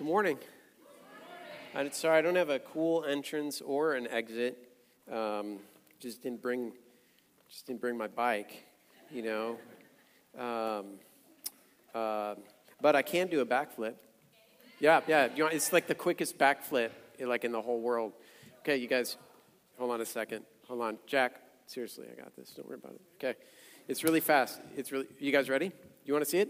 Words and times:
Good 0.00 0.06
morning. 0.06 0.38
I'm 1.74 1.92
sorry, 1.92 2.16
I 2.16 2.22
don't 2.22 2.36
have 2.36 2.48
a 2.48 2.58
cool 2.58 3.04
entrance 3.04 3.60
or 3.60 3.92
an 3.92 4.08
exit. 4.08 4.56
Um, 5.12 5.58
just 6.00 6.22
didn't 6.22 6.40
bring, 6.40 6.72
just 7.50 7.66
didn't 7.66 7.82
bring 7.82 7.98
my 7.98 8.06
bike, 8.06 8.64
you 9.10 9.20
know. 9.20 9.58
Um, 10.38 10.86
uh, 11.94 12.36
but 12.80 12.96
I 12.96 13.02
can 13.02 13.26
do 13.26 13.40
a 13.42 13.46
backflip. 13.46 13.92
Yeah, 14.78 15.02
yeah. 15.06 15.28
You 15.36 15.44
know, 15.44 15.50
it's 15.50 15.70
like 15.70 15.86
the 15.86 15.94
quickest 15.94 16.38
backflip, 16.38 16.92
like 17.20 17.44
in 17.44 17.52
the 17.52 17.60
whole 17.60 17.82
world. 17.82 18.14
Okay, 18.60 18.78
you 18.78 18.88
guys, 18.88 19.18
hold 19.76 19.90
on 19.90 20.00
a 20.00 20.06
second. 20.06 20.46
Hold 20.66 20.80
on, 20.80 20.96
Jack. 21.06 21.42
Seriously, 21.66 22.06
I 22.10 22.18
got 22.18 22.34
this. 22.36 22.52
Don't 22.52 22.66
worry 22.66 22.78
about 22.82 22.94
it. 22.94 23.02
Okay, 23.22 23.38
it's 23.86 24.02
really 24.02 24.20
fast. 24.20 24.62
It's 24.78 24.92
really. 24.92 25.08
You 25.18 25.30
guys 25.30 25.50
ready? 25.50 25.72
You 26.06 26.14
want 26.14 26.24
to 26.24 26.30
see 26.30 26.38
it? 26.38 26.48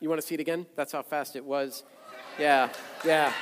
You 0.00 0.08
want 0.08 0.20
to 0.20 0.26
see 0.26 0.34
it 0.34 0.40
again? 0.40 0.66
That's 0.74 0.90
how 0.90 1.02
fast 1.02 1.36
it 1.36 1.44
was. 1.44 1.84
Yeah, 2.38 2.68
yeah. 3.04 3.32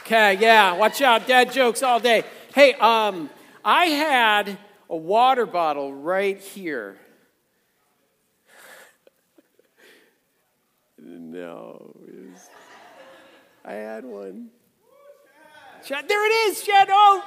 Okay, 0.00 0.38
yeah. 0.40 0.72
Watch 0.74 1.02
out, 1.02 1.26
dad 1.26 1.50
jokes 1.50 1.82
all 1.82 1.98
day. 1.98 2.22
Hey, 2.54 2.74
um, 2.74 3.28
I 3.64 3.86
had 3.86 4.56
a 4.88 4.96
water 4.96 5.46
bottle 5.46 5.92
right 5.92 6.38
here. 6.38 6.96
no, 10.96 11.96
I 13.64 13.72
had 13.72 14.04
one. 14.04 14.50
Chad, 15.84 16.08
there 16.08 16.24
it 16.24 16.50
is, 16.50 16.62
Chad. 16.62 16.88
Oh. 16.88 17.24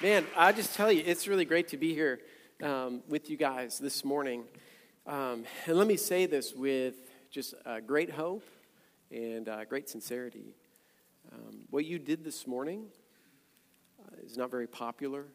Man, 0.00 0.24
I 0.36 0.52
just 0.52 0.76
tell 0.76 0.92
you, 0.92 1.02
it's 1.04 1.26
really 1.26 1.44
great 1.44 1.66
to 1.68 1.76
be 1.76 1.92
here 1.92 2.20
um, 2.62 3.02
with 3.08 3.28
you 3.28 3.36
guys 3.36 3.80
this 3.80 4.04
morning. 4.04 4.44
Um, 5.08 5.44
and 5.66 5.76
let 5.76 5.88
me 5.88 5.96
say 5.96 6.26
this 6.26 6.54
with 6.54 7.07
just 7.30 7.54
uh, 7.66 7.80
great 7.80 8.10
hope 8.10 8.44
and 9.10 9.48
uh, 9.48 9.64
great 9.64 9.88
sincerity. 9.88 10.54
Um, 11.32 11.60
what 11.70 11.84
you 11.84 11.98
did 11.98 12.24
this 12.24 12.46
morning 12.46 12.86
uh, 14.00 14.16
is 14.24 14.36
not 14.36 14.50
very 14.50 14.66
popular. 14.66 15.26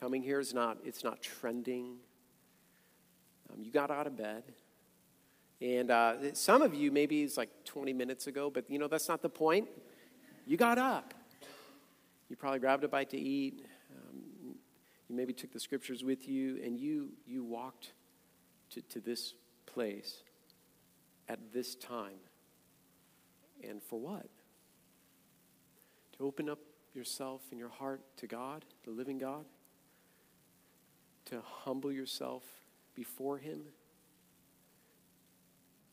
Coming 0.00 0.22
here 0.22 0.40
is 0.40 0.54
not, 0.54 0.78
it's 0.84 1.04
not 1.04 1.20
trending. 1.20 1.96
Um, 3.52 3.62
you 3.62 3.70
got 3.70 3.90
out 3.90 4.06
of 4.06 4.16
bed. 4.16 4.44
And 5.60 5.90
uh, 5.90 6.34
some 6.34 6.62
of 6.62 6.74
you, 6.74 6.90
maybe 6.90 7.22
it's 7.22 7.36
like 7.36 7.50
20 7.64 7.92
minutes 7.92 8.26
ago, 8.26 8.48
but 8.48 8.70
you 8.70 8.78
know, 8.78 8.88
that's 8.88 9.08
not 9.08 9.22
the 9.22 9.28
point. 9.28 9.68
You 10.46 10.56
got 10.56 10.78
up. 10.78 11.14
You 12.28 12.36
probably 12.36 12.60
grabbed 12.60 12.84
a 12.84 12.88
bite 12.88 13.10
to 13.10 13.18
eat. 13.18 13.66
Um, 13.90 14.54
you 15.08 15.16
maybe 15.16 15.32
took 15.32 15.52
the 15.52 15.60
scriptures 15.60 16.04
with 16.04 16.28
you, 16.28 16.60
and 16.64 16.78
you, 16.78 17.10
you 17.26 17.42
walked 17.42 17.92
to, 18.70 18.82
to 18.82 19.00
this 19.00 19.34
place 19.66 20.22
at 21.28 21.52
this 21.52 21.74
time. 21.74 22.20
And 23.62 23.82
for 23.82 23.98
what? 23.98 24.28
To 26.16 26.24
open 26.24 26.48
up 26.48 26.60
yourself 26.94 27.42
and 27.50 27.58
your 27.58 27.68
heart 27.68 28.00
to 28.18 28.26
God, 28.26 28.64
the 28.84 28.90
living 28.90 29.18
God? 29.18 29.44
To 31.26 31.42
humble 31.42 31.92
yourself 31.92 32.42
before 32.94 33.38
Him? 33.38 33.60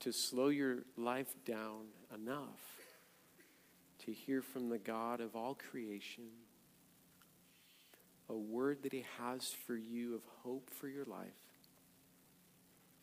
To 0.02 0.12
slow 0.12 0.50
your 0.50 0.84
life 0.98 1.34
down 1.46 1.88
enough 2.14 2.76
to 4.06 4.12
hear 4.12 4.42
from 4.42 4.70
the 4.70 4.78
God 4.78 5.20
of 5.20 5.36
all 5.36 5.56
creation 5.56 6.26
a 8.30 8.36
word 8.36 8.84
that 8.84 8.94
He 8.94 9.06
has 9.20 9.54
for 9.66 9.76
you 9.76 10.16
of 10.16 10.22
hope 10.44 10.70
for 10.70 10.88
your 10.88 11.06
life 11.06 11.45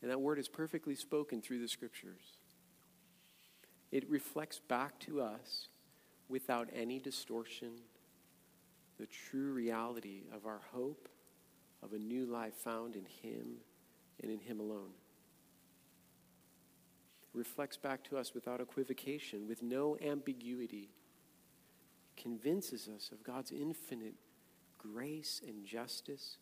and 0.02 0.10
that 0.10 0.20
word 0.20 0.38
is 0.38 0.48
perfectly 0.48 0.96
spoken 0.96 1.40
through 1.40 1.60
the 1.60 1.68
scriptures. 1.68 2.36
It 3.92 4.08
reflects 4.10 4.58
back 4.58 4.98
to 5.00 5.20
us 5.20 5.68
without 6.28 6.68
any 6.74 6.98
distortion 6.98 7.72
the 8.98 9.06
true 9.06 9.52
reality 9.52 10.24
of 10.34 10.46
our 10.46 10.60
hope 10.72 11.08
of 11.82 11.92
a 11.92 11.98
new 11.98 12.26
life 12.26 12.54
found 12.54 12.96
in 12.96 13.04
Him 13.04 13.58
and 14.22 14.30
in 14.30 14.38
Him 14.38 14.60
alone. 14.60 14.92
It 17.34 17.38
reflects 17.38 17.76
back 17.76 18.04
to 18.04 18.18
us 18.18 18.34
without 18.34 18.60
equivocation, 18.60 19.48
with 19.48 19.62
no 19.62 19.96
ambiguity, 20.04 20.90
convinces 22.16 22.88
us 22.88 23.10
of 23.12 23.24
God's 23.24 23.50
infinite 23.50 24.14
grace 24.78 25.40
and 25.46 25.64
justice 25.64 26.38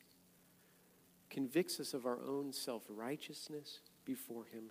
convicts 1.31 1.81
us 1.81 1.95
of 1.95 2.05
our 2.05 2.19
own 2.27 2.53
self 2.53 2.83
righteousness 2.89 3.81
before 4.05 4.45
Him 4.53 4.71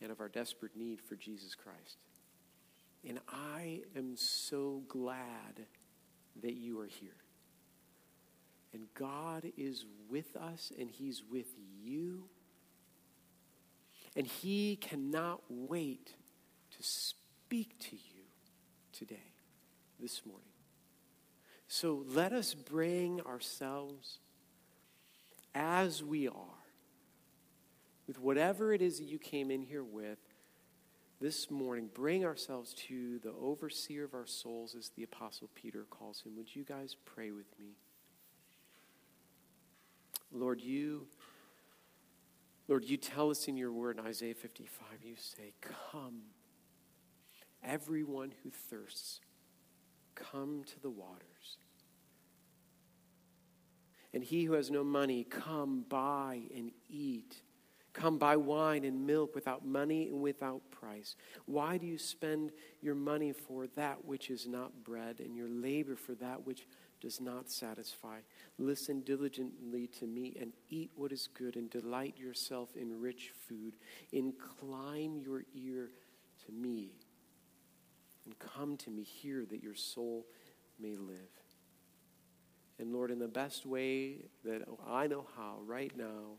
and 0.00 0.10
of 0.10 0.20
our 0.20 0.28
desperate 0.28 0.76
need 0.76 1.00
for 1.00 1.16
Jesus 1.16 1.54
Christ. 1.54 1.98
And 3.08 3.20
I 3.28 3.82
am 3.96 4.16
so 4.16 4.82
glad 4.88 5.66
that 6.42 6.54
you 6.54 6.80
are 6.80 6.86
here. 6.86 7.16
And 8.72 8.86
God 8.94 9.50
is 9.56 9.86
with 10.10 10.36
us 10.36 10.72
and 10.78 10.90
He's 10.90 11.22
with 11.30 11.48
you. 11.82 12.24
And 14.16 14.26
He 14.26 14.76
cannot 14.76 15.42
wait 15.48 16.14
to 16.76 16.82
speak 16.82 17.78
to 17.78 17.96
you 17.96 18.24
today, 18.92 19.32
this 20.00 20.26
morning. 20.26 20.44
So 21.68 22.04
let 22.08 22.32
us 22.32 22.54
bring 22.54 23.20
ourselves 23.20 24.18
as 25.58 26.04
we 26.04 26.28
are, 26.28 26.62
with 28.06 28.20
whatever 28.20 28.72
it 28.72 28.80
is 28.80 28.98
that 29.00 29.08
you 29.08 29.18
came 29.18 29.50
in 29.50 29.60
here 29.60 29.82
with 29.82 30.18
this 31.20 31.50
morning, 31.50 31.90
bring 31.92 32.24
ourselves 32.24 32.72
to 32.74 33.18
the 33.18 33.32
overseer 33.32 34.04
of 34.04 34.14
our 34.14 34.26
souls, 34.26 34.76
as 34.78 34.90
the 34.90 35.02
Apostle 35.02 35.50
Peter 35.56 35.84
calls 35.90 36.22
him. 36.22 36.36
Would 36.36 36.54
you 36.54 36.62
guys 36.62 36.96
pray 37.04 37.32
with 37.32 37.46
me? 37.58 37.72
Lord, 40.30 40.60
you. 40.60 41.08
Lord, 42.68 42.84
you 42.84 42.96
tell 42.96 43.30
us 43.30 43.48
in 43.48 43.56
your 43.56 43.72
word 43.72 43.98
in 43.98 44.06
Isaiah 44.06 44.34
55, 44.34 45.02
you 45.02 45.16
say, 45.16 45.54
Come, 45.90 46.20
everyone 47.64 48.32
who 48.44 48.50
thirsts, 48.50 49.20
come 50.14 50.62
to 50.68 50.80
the 50.80 50.90
waters. 50.90 51.58
And 54.14 54.24
he 54.24 54.44
who 54.44 54.54
has 54.54 54.70
no 54.70 54.82
money, 54.82 55.24
come 55.24 55.84
buy 55.88 56.42
and 56.54 56.70
eat. 56.88 57.42
Come 57.92 58.18
buy 58.18 58.36
wine 58.36 58.84
and 58.84 59.06
milk 59.06 59.34
without 59.34 59.66
money 59.66 60.08
and 60.08 60.22
without 60.22 60.62
price. 60.70 61.16
Why 61.46 61.78
do 61.78 61.86
you 61.86 61.98
spend 61.98 62.52
your 62.80 62.94
money 62.94 63.32
for 63.32 63.66
that 63.74 64.04
which 64.04 64.30
is 64.30 64.46
not 64.46 64.84
bread, 64.84 65.20
and 65.20 65.36
your 65.36 65.48
labor 65.48 65.96
for 65.96 66.14
that 66.16 66.46
which 66.46 66.66
does 67.00 67.20
not 67.20 67.50
satisfy? 67.50 68.18
Listen 68.56 69.00
diligently 69.00 69.88
to 69.98 70.06
me 70.06 70.36
and 70.40 70.52
eat 70.70 70.90
what 70.94 71.12
is 71.12 71.28
good, 71.34 71.56
and 71.56 71.68
delight 71.70 72.16
yourself 72.16 72.76
in 72.76 73.00
rich 73.00 73.32
food. 73.48 73.76
Incline 74.12 75.18
your 75.18 75.44
ear 75.54 75.90
to 76.46 76.52
me, 76.52 76.92
and 78.24 78.38
come 78.38 78.76
to 78.76 78.90
me 78.90 79.02
hear 79.02 79.44
that 79.46 79.62
your 79.62 79.74
soul 79.74 80.24
may 80.78 80.94
live. 80.94 81.30
And 82.78 82.92
Lord, 82.92 83.10
in 83.10 83.18
the 83.18 83.28
best 83.28 83.66
way 83.66 84.18
that 84.44 84.62
I 84.86 85.06
know 85.06 85.26
how, 85.36 85.58
right 85.66 85.94
now, 85.96 86.36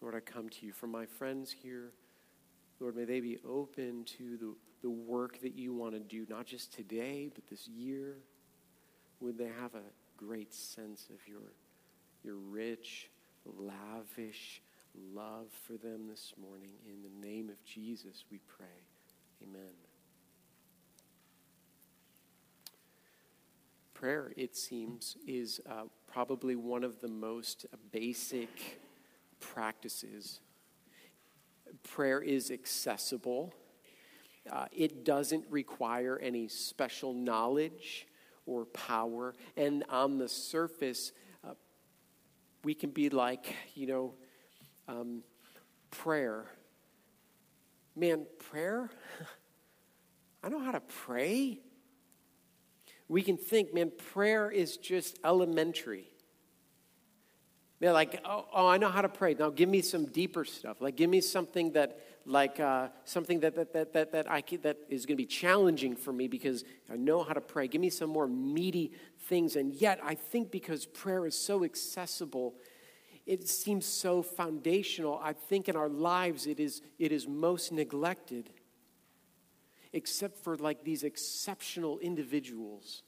Lord, 0.00 0.14
I 0.14 0.20
come 0.20 0.48
to 0.48 0.66
you. 0.66 0.72
For 0.72 0.86
my 0.86 1.06
friends 1.06 1.50
here, 1.50 1.92
Lord, 2.80 2.96
may 2.96 3.04
they 3.04 3.20
be 3.20 3.38
open 3.48 4.04
to 4.18 4.36
the, 4.36 4.54
the 4.82 4.90
work 4.90 5.40
that 5.42 5.54
you 5.54 5.74
want 5.74 5.94
to 5.94 6.00
do, 6.00 6.26
not 6.28 6.46
just 6.46 6.72
today, 6.72 7.30
but 7.34 7.46
this 7.48 7.68
year. 7.68 8.18
Would 9.20 9.38
they 9.38 9.50
have 9.60 9.74
a 9.74 9.82
great 10.16 10.52
sense 10.52 11.06
of 11.10 11.28
your, 11.28 11.52
your 12.24 12.36
rich, 12.36 13.08
lavish 13.44 14.62
love 15.14 15.46
for 15.66 15.74
them 15.74 16.08
this 16.08 16.32
morning? 16.40 16.72
In 16.86 17.02
the 17.02 17.26
name 17.26 17.48
of 17.48 17.62
Jesus, 17.64 18.24
we 18.30 18.38
pray. 18.38 18.66
Amen. 19.42 19.81
Prayer, 24.02 24.32
it 24.36 24.56
seems, 24.56 25.16
is 25.28 25.60
uh, 25.70 25.84
probably 26.12 26.56
one 26.56 26.82
of 26.82 27.00
the 27.00 27.06
most 27.06 27.66
basic 27.92 28.80
practices. 29.38 30.40
Prayer 31.84 32.20
is 32.20 32.50
accessible, 32.50 33.54
uh, 34.50 34.64
it 34.72 35.04
doesn't 35.04 35.44
require 35.48 36.18
any 36.20 36.48
special 36.48 37.14
knowledge 37.14 38.08
or 38.44 38.64
power. 38.64 39.36
And 39.56 39.84
on 39.88 40.18
the 40.18 40.28
surface, 40.28 41.12
uh, 41.46 41.52
we 42.64 42.74
can 42.74 42.90
be 42.90 43.08
like, 43.08 43.54
you 43.76 43.86
know, 43.86 44.14
um, 44.88 45.22
prayer. 45.92 46.46
Man, 47.94 48.26
prayer? 48.50 48.90
I 50.42 50.48
know 50.48 50.58
how 50.58 50.72
to 50.72 50.80
pray 50.80 51.60
we 53.12 53.22
can 53.22 53.36
think, 53.36 53.74
man, 53.74 53.92
prayer 54.12 54.50
is 54.50 54.78
just 54.78 55.18
elementary. 55.22 56.08
They're 57.78 57.92
like, 57.92 58.20
oh, 58.24 58.46
oh, 58.54 58.66
I 58.68 58.78
know 58.78 58.88
how 58.88 59.02
to 59.02 59.08
pray. 59.08 59.34
Now 59.34 59.50
give 59.50 59.68
me 59.68 59.82
some 59.82 60.06
deeper 60.06 60.46
stuff. 60.46 60.80
Like, 60.80 60.96
give 60.96 61.10
me 61.10 61.20
something 61.20 61.72
that, 61.72 62.00
like, 62.24 62.58
uh, 62.58 62.88
something 63.04 63.40
that, 63.40 63.54
that, 63.56 63.74
that, 63.74 63.92
that, 63.92 64.12
that, 64.12 64.30
I 64.30 64.40
can, 64.40 64.62
that 64.62 64.78
is 64.88 65.04
going 65.04 65.16
to 65.16 65.22
be 65.22 65.26
challenging 65.26 65.94
for 65.94 66.10
me 66.12 66.26
because 66.26 66.64
I 66.90 66.96
know 66.96 67.22
how 67.22 67.34
to 67.34 67.40
pray. 67.42 67.68
Give 67.68 67.82
me 67.82 67.90
some 67.90 68.08
more 68.08 68.26
meaty 68.26 68.92
things. 69.18 69.56
And 69.56 69.74
yet, 69.74 70.00
I 70.02 70.14
think 70.14 70.50
because 70.50 70.86
prayer 70.86 71.26
is 71.26 71.36
so 71.36 71.64
accessible, 71.64 72.54
it 73.26 73.46
seems 73.46 73.84
so 73.84 74.22
foundational. 74.22 75.20
I 75.22 75.34
think 75.34 75.68
in 75.68 75.76
our 75.76 75.90
lives 75.90 76.46
it 76.46 76.58
is, 76.58 76.80
it 76.98 77.12
is 77.12 77.28
most 77.28 77.72
neglected, 77.72 78.48
except 79.92 80.42
for 80.42 80.56
like 80.56 80.84
these 80.84 81.04
exceptional 81.04 81.98
individuals. 81.98 83.02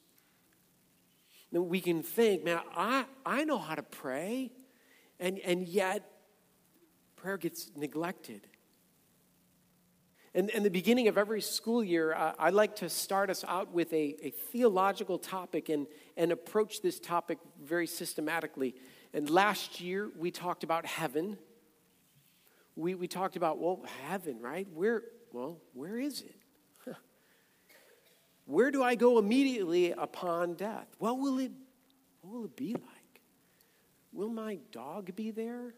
Then 1.53 1.69
we 1.69 1.81
can 1.81 2.03
think, 2.03 2.45
man, 2.45 2.61
I, 2.77 3.05
I 3.25 3.45
know 3.45 3.59
how 3.59 3.75
to 3.75 3.83
pray. 3.83 4.53
And, 5.21 5.39
and 5.39 5.67
yet, 5.67 6.11
prayer 7.17 7.37
gets 7.37 7.71
neglected. 7.77 8.49
And 10.35 10.51
in 10.51 10.65
the 10.65 10.71
beginning 10.71 11.07
of 11.07 11.17
every 11.17 11.41
school 11.41 11.85
year, 11.85 12.13
uh, 12.13 12.33
I 12.41 12.51
like 12.51 12.75
to 12.77 12.89
start 12.89 13.31
us 13.31 13.45
out 13.47 13.73
with 13.73 13.93
a, 13.93 14.17
a 14.21 14.31
theological 14.31 15.17
topic 15.17 15.69
and, 15.69 15.87
and 16.17 16.33
approach 16.33 16.83
this 16.83 16.99
topic 16.99 17.39
very 17.63 17.87
systematically. 17.87 18.75
And 19.13 19.31
last 19.31 19.81
year, 19.81 20.11
we 20.19 20.33
talked 20.33 20.65
about 20.65 20.87
heaven. 20.87 21.39
We, 22.75 22.97
we 22.97 23.07
talked 23.07 23.37
about, 23.37 23.61
well, 23.61 23.85
heaven, 24.09 24.41
right? 24.41 24.67
Where, 24.75 25.05
well, 25.33 25.59
where 25.73 25.99
is 26.01 26.23
it? 26.23 26.44
Where 28.46 28.70
do 28.70 28.82
I 28.82 28.94
go 28.94 29.19
immediately 29.19 29.93
upon 29.93 30.55
death? 30.55 30.87
What 30.99 31.19
will 31.19 31.38
it, 31.38 31.52
what 32.20 32.35
will 32.35 32.44
it 32.44 32.56
be 32.56 32.75
like? 32.75 33.20
Will 34.12 34.29
my 34.29 34.58
dog 34.70 35.17
be 35.17 35.31
there? 35.31 35.75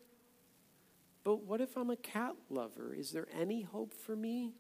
But 1.25 1.43
what 1.45 1.61
if 1.61 1.77
I'm 1.77 1.91
a 1.91 1.97
cat 1.97 2.35
lover? 2.51 2.95
Is 2.95 3.11
there 3.11 3.27
any 3.39 3.63
hope 3.63 3.95
for 3.95 4.15
me? 4.15 4.53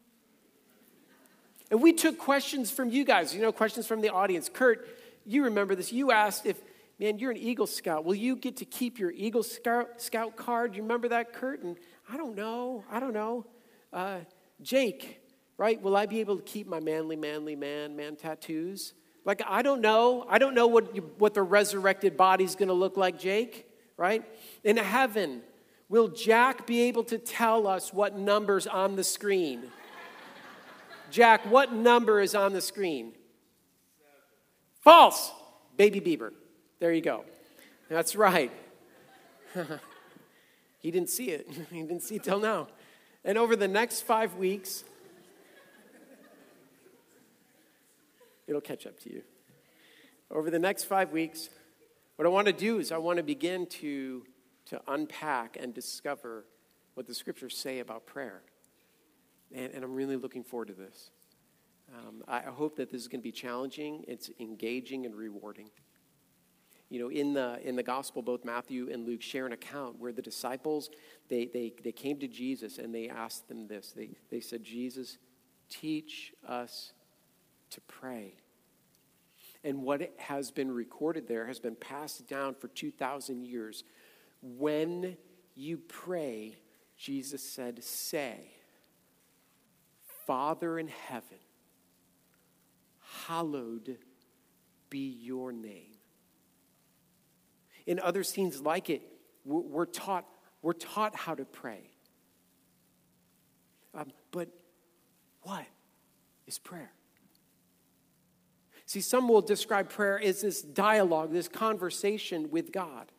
And 1.70 1.82
we 1.82 1.92
took 1.92 2.18
questions 2.18 2.70
from 2.70 2.90
you 2.90 3.04
guys, 3.04 3.34
you 3.34 3.42
know, 3.42 3.52
questions 3.52 3.86
from 3.86 4.00
the 4.00 4.10
audience. 4.10 4.48
Kurt, 4.52 4.88
you 5.24 5.44
remember 5.44 5.74
this. 5.74 5.92
You 5.92 6.12
asked 6.12 6.46
if, 6.46 6.60
man, 6.98 7.18
you're 7.18 7.32
an 7.32 7.36
Eagle 7.36 7.66
Scout. 7.66 8.04
Will 8.04 8.14
you 8.14 8.36
get 8.36 8.56
to 8.58 8.64
keep 8.64 8.98
your 8.98 9.10
Eagle 9.10 9.42
Scout, 9.42 10.00
Scout 10.00 10.36
card? 10.36 10.76
You 10.76 10.82
remember 10.82 11.08
that, 11.08 11.32
Kurt? 11.32 11.62
And 11.62 11.76
I 12.08 12.16
don't 12.16 12.36
know. 12.36 12.84
I 12.90 13.00
don't 13.00 13.12
know. 13.12 13.46
Uh, 13.92 14.20
Jake, 14.62 15.20
right? 15.58 15.80
Will 15.80 15.96
I 15.96 16.06
be 16.06 16.20
able 16.20 16.36
to 16.36 16.42
keep 16.42 16.66
my 16.66 16.80
manly, 16.80 17.16
manly 17.16 17.56
man, 17.56 17.96
man 17.96 18.16
tattoos? 18.16 18.94
Like, 19.24 19.42
I 19.46 19.62
don't 19.62 19.80
know. 19.80 20.24
I 20.28 20.38
don't 20.38 20.54
know 20.54 20.66
what, 20.66 20.94
you, 20.94 21.02
what 21.18 21.34
the 21.34 21.42
resurrected 21.42 22.16
body's 22.16 22.54
going 22.54 22.68
to 22.68 22.74
look 22.74 22.96
like, 22.96 23.18
Jake, 23.18 23.66
right? 23.96 24.24
In 24.62 24.76
heaven, 24.76 25.42
will 25.88 26.08
Jack 26.08 26.66
be 26.66 26.82
able 26.82 27.04
to 27.04 27.18
tell 27.18 27.66
us 27.66 27.92
what 27.92 28.16
number's 28.16 28.66
on 28.66 28.96
the 28.96 29.04
screen? 29.04 29.64
Jack, 31.10 31.50
what 31.50 31.72
number 31.72 32.20
is 32.20 32.34
on 32.34 32.52
the 32.52 32.60
screen? 32.60 33.12
False. 34.80 35.32
Baby 35.76 36.00
Bieber. 36.00 36.30
There 36.78 36.92
you 36.92 37.00
go. 37.00 37.24
That's 37.88 38.16
right. 38.16 38.52
he 40.80 40.90
didn't 40.90 41.10
see 41.10 41.30
it. 41.30 41.48
he 41.70 41.82
didn't 41.82 42.02
see 42.02 42.16
it 42.16 42.24
till 42.24 42.40
now. 42.40 42.68
And 43.24 43.36
over 43.36 43.56
the 43.56 43.68
next 43.68 44.02
five 44.02 44.34
weeks, 44.34 44.84
It'll 48.46 48.60
catch 48.60 48.86
up 48.86 48.98
to 49.00 49.12
you. 49.12 49.22
Over 50.30 50.50
the 50.50 50.58
next 50.58 50.84
five 50.84 51.12
weeks, 51.12 51.50
what 52.16 52.26
I 52.26 52.28
want 52.28 52.46
to 52.46 52.52
do 52.52 52.78
is 52.78 52.92
I 52.92 52.98
want 52.98 53.18
to 53.18 53.22
begin 53.22 53.66
to, 53.66 54.24
to 54.66 54.80
unpack 54.88 55.56
and 55.60 55.74
discover 55.74 56.46
what 56.94 57.06
the 57.06 57.14
scriptures 57.14 57.56
say 57.56 57.80
about 57.80 58.06
prayer. 58.06 58.42
And, 59.54 59.72
and 59.72 59.84
I'm 59.84 59.94
really 59.94 60.16
looking 60.16 60.42
forward 60.42 60.68
to 60.68 60.74
this. 60.74 61.10
Um, 61.94 62.24
I 62.26 62.40
hope 62.40 62.76
that 62.76 62.90
this 62.90 63.02
is 63.02 63.08
going 63.08 63.20
to 63.20 63.24
be 63.24 63.32
challenging, 63.32 64.04
it's 64.08 64.30
engaging 64.40 65.06
and 65.06 65.14
rewarding. 65.14 65.70
You 66.88 67.00
know, 67.00 67.08
in 67.10 67.32
the, 67.32 67.60
in 67.64 67.76
the 67.76 67.82
gospel, 67.82 68.22
both 68.22 68.44
Matthew 68.44 68.90
and 68.92 69.06
Luke 69.06 69.22
share 69.22 69.46
an 69.46 69.52
account 69.52 69.98
where 69.98 70.12
the 70.12 70.22
disciples, 70.22 70.90
they, 71.28 71.46
they, 71.46 71.72
they 71.82 71.92
came 71.92 72.18
to 72.20 72.28
Jesus 72.28 72.78
and 72.78 72.94
they 72.94 73.08
asked 73.08 73.48
them 73.48 73.66
this. 73.66 73.92
They, 73.92 74.10
they 74.30 74.40
said, 74.40 74.62
Jesus, 74.62 75.18
teach 75.68 76.32
us 76.46 76.92
to 77.76 77.80
pray. 77.82 78.34
And 79.62 79.82
what 79.82 80.10
has 80.18 80.50
been 80.50 80.70
recorded 80.70 81.28
there 81.28 81.46
has 81.46 81.58
been 81.58 81.76
passed 81.76 82.26
down 82.26 82.54
for 82.54 82.68
2,000 82.68 83.44
years. 83.44 83.84
When 84.40 85.16
you 85.54 85.78
pray, 85.78 86.56
Jesus 86.96 87.42
said, 87.42 87.84
Say, 87.84 88.50
Father 90.26 90.78
in 90.78 90.88
heaven, 90.88 91.38
hallowed 93.26 93.98
be 94.88 95.18
your 95.20 95.52
name. 95.52 95.98
In 97.86 98.00
other 98.00 98.24
scenes 98.24 98.60
like 98.62 98.88
it, 98.88 99.02
we're 99.44 99.84
taught, 99.84 100.24
we're 100.62 100.72
taught 100.72 101.14
how 101.14 101.34
to 101.34 101.44
pray. 101.44 101.90
Um, 103.94 104.10
but 104.32 104.48
what 105.42 105.66
is 106.46 106.58
prayer? 106.58 106.92
See, 108.86 109.00
some 109.00 109.28
will 109.28 109.42
describe 109.42 109.90
prayer 109.90 110.20
as 110.20 110.40
this 110.42 110.62
dialogue, 110.62 111.32
this 111.32 111.48
conversation 111.48 112.50
with 112.50 112.70
God. 112.72 113.10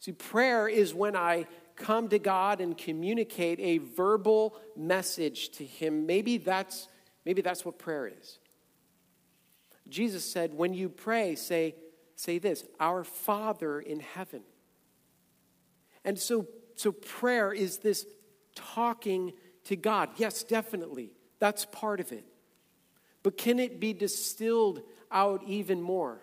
See, 0.00 0.12
prayer 0.12 0.66
is 0.66 0.94
when 0.94 1.14
I 1.14 1.46
come 1.76 2.08
to 2.08 2.18
God 2.18 2.60
and 2.60 2.76
communicate 2.76 3.60
a 3.60 3.78
verbal 3.78 4.56
message 4.76 5.50
to 5.52 5.64
Him. 5.64 6.06
Maybe 6.06 6.38
that's, 6.38 6.88
maybe 7.26 7.42
that's 7.42 7.64
what 7.64 7.78
prayer 7.78 8.06
is. 8.06 8.38
Jesus 9.88 10.24
said, 10.24 10.54
when 10.54 10.72
you 10.72 10.88
pray, 10.88 11.34
say, 11.34 11.74
say 12.16 12.38
this 12.38 12.64
Our 12.80 13.04
Father 13.04 13.80
in 13.80 14.00
heaven. 14.00 14.42
And 16.04 16.18
so, 16.18 16.48
so 16.76 16.92
prayer 16.92 17.52
is 17.52 17.78
this 17.78 18.06
talking 18.54 19.32
to 19.64 19.76
God. 19.76 20.10
Yes, 20.16 20.42
definitely. 20.44 21.12
That's 21.40 21.66
part 21.66 22.00
of 22.00 22.12
it. 22.12 22.24
But 23.24 23.36
can 23.38 23.58
it 23.58 23.80
be 23.80 23.92
distilled 23.92 24.82
out 25.10 25.42
even 25.48 25.82
more? 25.82 26.20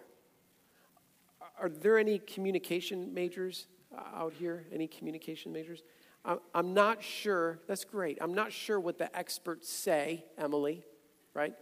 Are 1.60 1.68
there 1.68 1.98
any 1.98 2.20
communication 2.20 3.14
majors 3.14 3.68
uh, 3.94 4.02
out 4.16 4.34
here? 4.34 4.68
Any 4.72 4.88
communication 4.88 5.52
majors? 5.52 5.84
I'm 6.54 6.76
not 6.76 7.04
sure. 7.04 7.60
That's 7.68 7.84
great. 7.84 8.20
I'm 8.22 8.36
not 8.36 8.54
sure 8.54 8.80
what 8.80 9.00
the 9.00 9.14
experts 9.18 9.68
say, 9.68 10.24
Emily, 10.38 10.86
right? 11.34 11.56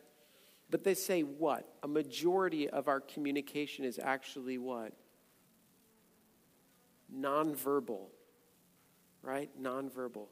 But 0.70 0.84
they 0.84 0.94
say 0.94 1.22
what? 1.22 1.66
A 1.82 1.88
majority 1.88 2.70
of 2.70 2.90
our 2.90 3.00
communication 3.00 3.86
is 3.86 3.98
actually 3.98 4.58
what? 4.58 4.92
Nonverbal, 7.18 8.08
right? 9.22 9.50
Nonverbal. 9.60 10.28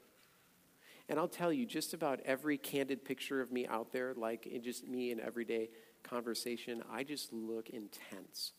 And 1.10 1.18
I'll 1.20 1.28
tell 1.28 1.54
you, 1.54 1.66
just 1.66 1.94
about 1.94 2.20
every 2.26 2.58
candid 2.58 3.06
picture 3.06 3.42
of 3.42 3.52
me 3.52 3.66
out 3.66 3.92
there, 3.92 4.14
like 4.16 4.46
in 4.46 4.62
just 4.62 4.88
me 4.88 5.12
in 5.12 5.20
everyday 5.20 5.70
conversation, 6.04 6.84
I 6.92 7.04
just 7.04 7.32
look 7.32 7.70
intense. 7.70 8.52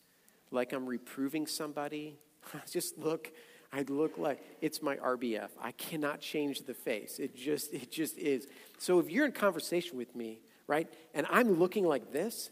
Like 0.51 0.73
I'm 0.73 0.87
reproving 0.87 1.47
somebody. 1.47 2.19
I 2.55 2.61
just 2.71 2.97
look, 2.99 3.31
I 3.73 3.83
look 3.83 4.17
like 4.17 4.43
it's 4.63 4.81
my 4.81 4.97
RBF. 4.97 5.51
I 5.61 5.73
cannot 5.73 6.21
change 6.21 6.63
the 6.63 6.75
face. 6.75 7.19
It 7.19 7.37
just, 7.37 7.75
it 7.75 7.91
just 7.91 8.17
is. 8.17 8.47
So 8.79 8.99
if 8.99 9.11
you're 9.11 9.27
in 9.27 9.33
conversation 9.33 9.99
with 9.99 10.17
me, 10.17 10.41
right, 10.67 10.89
and 11.13 11.27
I'm 11.31 11.59
looking 11.59 11.87
like 11.87 12.13
this, 12.13 12.51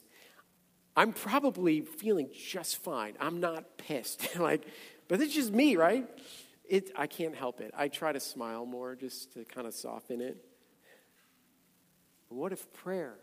I'm 0.94 1.12
probably 1.12 1.82
feeling 1.82 2.28
just 2.34 2.82
fine. 2.82 3.14
I'm 3.20 3.40
not 3.40 3.78
pissed. 3.78 4.36
like, 4.38 4.66
but 5.08 5.20
it's 5.20 5.34
just 5.34 5.52
me, 5.52 5.76
right? 5.76 6.08
It, 6.68 6.90
I 6.96 7.06
can't 7.06 7.35
help 7.35 7.61
it. 7.61 7.73
I 7.76 7.88
try 7.88 8.12
to 8.12 8.20
smile 8.20 8.66
more 8.66 8.94
just 8.94 9.32
to 9.35 9.44
kind 9.44 9.66
of 9.66 9.75
soften 9.75 10.20
it. 10.20 10.44
But 12.28 12.37
what 12.37 12.52
if 12.52 12.73
prayer? 12.73 13.14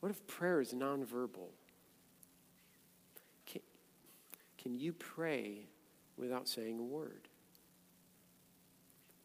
What 0.00 0.10
if 0.10 0.26
prayer 0.26 0.60
is 0.60 0.72
nonverbal? 0.72 1.50
Can, 3.46 3.60
can 4.56 4.78
you 4.78 4.92
pray 4.92 5.66
without 6.16 6.48
saying 6.48 6.78
a 6.78 6.82
word? 6.82 7.28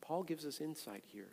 Paul 0.02 0.24
gives 0.24 0.46
us 0.46 0.62
insight 0.62 1.04
here. 1.08 1.30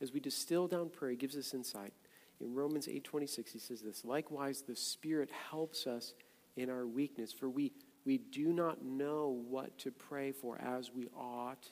As 0.00 0.12
we 0.12 0.20
distill 0.20 0.66
down 0.66 0.88
prayer, 0.90 1.12
he 1.12 1.16
gives 1.16 1.36
us 1.36 1.54
insight. 1.54 1.92
In 2.40 2.54
Romans 2.54 2.88
8:26 2.88 3.52
he 3.52 3.58
says 3.58 3.82
this, 3.82 4.04
likewise 4.04 4.62
the 4.62 4.74
spirit 4.74 5.30
helps 5.50 5.86
us 5.86 6.14
in 6.56 6.68
our 6.68 6.86
weakness 6.86 7.32
for 7.32 7.48
we 7.48 7.72
we 8.04 8.18
do 8.18 8.52
not 8.52 8.84
know 8.84 9.42
what 9.48 9.78
to 9.78 9.90
pray 9.90 10.32
for 10.32 10.60
as 10.60 10.90
we 10.92 11.08
ought, 11.16 11.68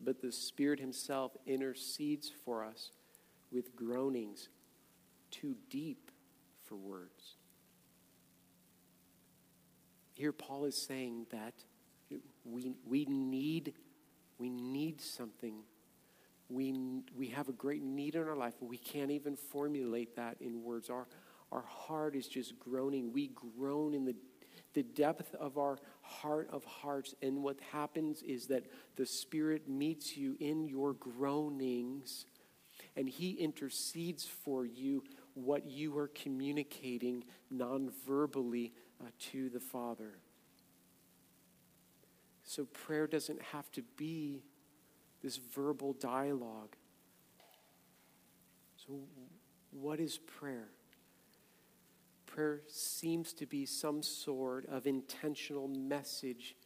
but 0.00 0.20
the 0.20 0.32
Spirit 0.32 0.80
Himself 0.80 1.32
intercedes 1.46 2.30
for 2.44 2.64
us 2.64 2.90
with 3.52 3.76
groanings 3.76 4.48
too 5.30 5.56
deep 5.70 6.10
for 6.64 6.76
words. 6.76 7.36
Here, 10.14 10.32
Paul 10.32 10.64
is 10.64 10.80
saying 10.80 11.26
that 11.30 11.54
we, 12.44 12.72
we, 12.86 13.04
need, 13.06 13.74
we 14.38 14.48
need 14.48 15.00
something. 15.00 15.56
We, 16.48 17.02
we 17.16 17.28
have 17.28 17.48
a 17.48 17.52
great 17.52 17.82
need 17.82 18.14
in 18.14 18.28
our 18.28 18.36
life, 18.36 18.54
but 18.60 18.68
we 18.68 18.78
can't 18.78 19.10
even 19.10 19.36
formulate 19.36 20.14
that 20.16 20.36
in 20.40 20.62
words. 20.62 20.88
Our, 20.88 21.08
our 21.50 21.64
heart 21.66 22.14
is 22.14 22.28
just 22.28 22.58
groaning. 22.58 23.12
We 23.12 23.28
groan 23.58 23.92
in 23.92 24.04
the, 24.04 24.14
the 24.74 24.82
depth 24.82 25.34
of 25.36 25.56
our 25.56 25.78
heart 26.02 26.48
of 26.52 26.64
hearts. 26.64 27.14
And 27.22 27.42
what 27.42 27.58
happens 27.72 28.22
is 28.22 28.46
that 28.48 28.64
the 28.96 29.06
Spirit 29.06 29.68
meets 29.68 30.16
you 30.16 30.36
in 30.40 30.68
your 30.68 30.92
groanings 30.92 32.26
and 32.96 33.08
He 33.08 33.32
intercedes 33.32 34.24
for 34.26 34.64
you 34.64 35.02
what 35.34 35.66
you 35.66 35.96
are 35.98 36.08
communicating 36.08 37.24
non 37.50 37.90
verbally 38.06 38.72
uh, 39.00 39.08
to 39.32 39.48
the 39.48 39.60
Father. 39.60 40.18
So 42.44 42.66
prayer 42.66 43.06
doesn't 43.06 43.40
have 43.40 43.70
to 43.72 43.82
be 43.96 44.44
this 45.22 45.38
verbal 45.38 45.94
dialogue. 45.94 46.76
So, 48.86 49.00
what 49.70 49.98
is 49.98 50.18
prayer? 50.18 50.68
Prayer 52.34 52.62
seems 52.66 53.32
to 53.34 53.46
be 53.46 53.64
some 53.64 54.02
sort 54.02 54.66
of 54.66 54.88
intentional 54.88 55.68
message 55.68 56.56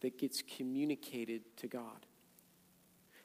that 0.00 0.16
gets 0.16 0.42
communicated 0.42 1.42
to 1.56 1.66
God. 1.66 2.06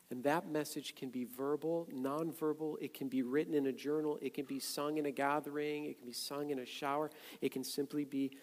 And 0.09 0.23
that 0.23 0.50
message 0.50 0.95
can 0.95 1.09
be 1.09 1.23
verbal, 1.23 1.88
nonverbal. 1.93 2.77
It 2.81 2.95
can 2.95 3.09
be 3.09 3.21
written 3.21 3.53
in 3.53 3.67
a 3.67 3.71
journal. 3.71 4.17
It 4.23 4.33
can 4.33 4.45
be 4.45 4.59
sung 4.59 4.97
in 4.97 5.05
a 5.05 5.12
gathering. 5.12 5.85
It 5.85 6.00
can 6.00 6.07
be 6.07 6.13
sung 6.13 6.50
in 6.50 6.57
a 6.57 6.65
shower. 6.65 7.12
It 7.41 7.51
can 7.51 7.63
simply 7.63 8.05
be 8.05 8.38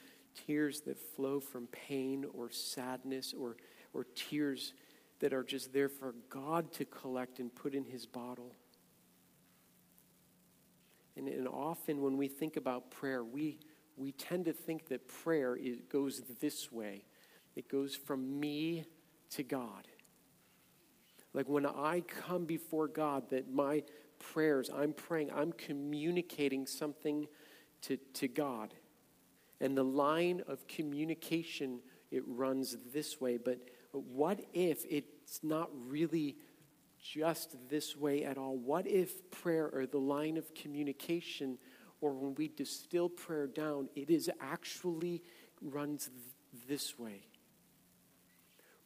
tears 0.46 0.82
that 0.82 1.00
flow 1.16 1.40
from 1.40 1.66
pain 1.72 2.26
or 2.32 2.50
sadness 2.50 3.34
or, 3.36 3.56
or 3.92 4.06
tears 4.14 4.74
that 5.18 5.32
are 5.32 5.42
just 5.42 5.72
there 5.72 5.88
for 5.88 6.14
God 6.28 6.72
to 6.74 6.84
collect 6.84 7.40
and 7.40 7.52
put 7.52 7.74
in 7.74 7.84
his 7.84 8.06
bottle. 8.06 8.54
And, 11.16 11.28
and 11.28 11.48
often 11.48 12.00
when 12.02 12.16
we 12.16 12.28
think 12.28 12.56
about 12.56 12.90
prayer, 12.90 13.24
we, 13.24 13.58
we 13.96 14.12
tend 14.12 14.44
to 14.46 14.52
think 14.52 14.88
that 14.88 15.06
prayer 15.08 15.56
is, 15.56 15.78
goes 15.90 16.22
this 16.40 16.70
way 16.70 17.04
it 17.56 17.68
goes 17.68 17.96
from 17.96 18.38
me 18.38 18.84
to 19.30 19.42
God. 19.42 19.88
Like 21.34 21.48
when 21.48 21.66
I 21.66 22.00
come 22.00 22.44
before 22.44 22.88
God, 22.88 23.30
that 23.30 23.52
my 23.52 23.82
prayers, 24.18 24.70
I'm 24.74 24.92
praying, 24.92 25.30
I'm 25.34 25.52
communicating 25.52 26.66
something 26.66 27.26
to, 27.82 27.96
to 28.14 28.28
God. 28.28 28.74
And 29.60 29.76
the 29.76 29.84
line 29.84 30.42
of 30.48 30.66
communication, 30.68 31.80
it 32.10 32.22
runs 32.26 32.76
this 32.92 33.20
way. 33.20 33.36
But 33.36 33.58
what 33.92 34.40
if 34.52 34.84
it's 34.88 35.40
not 35.42 35.70
really 35.88 36.36
just 37.00 37.56
this 37.68 37.96
way 37.96 38.24
at 38.24 38.38
all? 38.38 38.56
What 38.56 38.86
if 38.86 39.30
prayer 39.30 39.70
or 39.72 39.86
the 39.86 39.98
line 39.98 40.36
of 40.36 40.54
communication, 40.54 41.58
or 42.00 42.12
when 42.12 42.34
we 42.34 42.48
distill 42.48 43.08
prayer 43.08 43.46
down, 43.46 43.88
it 43.94 44.10
is 44.10 44.30
actually 44.40 45.22
runs 45.60 46.10
this 46.68 46.98
way? 46.98 47.26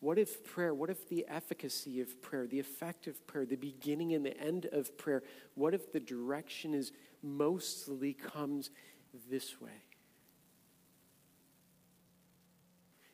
What 0.01 0.19
if 0.19 0.45
prayer, 0.45 0.75
what 0.75 0.91
if 0.91 1.09
the 1.09 1.25
efficacy 1.29 2.01
of 2.03 2.21
prayer, 2.21 2.47
the 2.47 2.61
effect 2.61 3.07
of 3.07 3.27
prayer, 3.27 3.47
the 3.47 3.57
beginning 3.57 4.13
and 4.13 4.25
the 4.25 4.39
end 4.39 4.67
of 4.71 4.99
prayer, 4.99 5.23
what 5.55 5.73
if 5.73 5.93
the 5.93 6.01
direction 6.01 6.75
is 6.75 6.93
mostly 7.23 8.13
comes 8.13 8.71
this 9.31 9.61
way? 9.63 9.83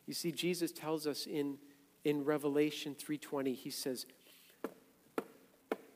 You 0.04 0.14
see, 0.14 0.32
Jesus 0.32 0.72
tells 0.72 1.06
us 1.06 1.26
in, 1.26 1.58
in 2.02 2.24
Revelation 2.24 2.96
3:20, 2.96 3.54
he 3.54 3.70
says, 3.70 4.06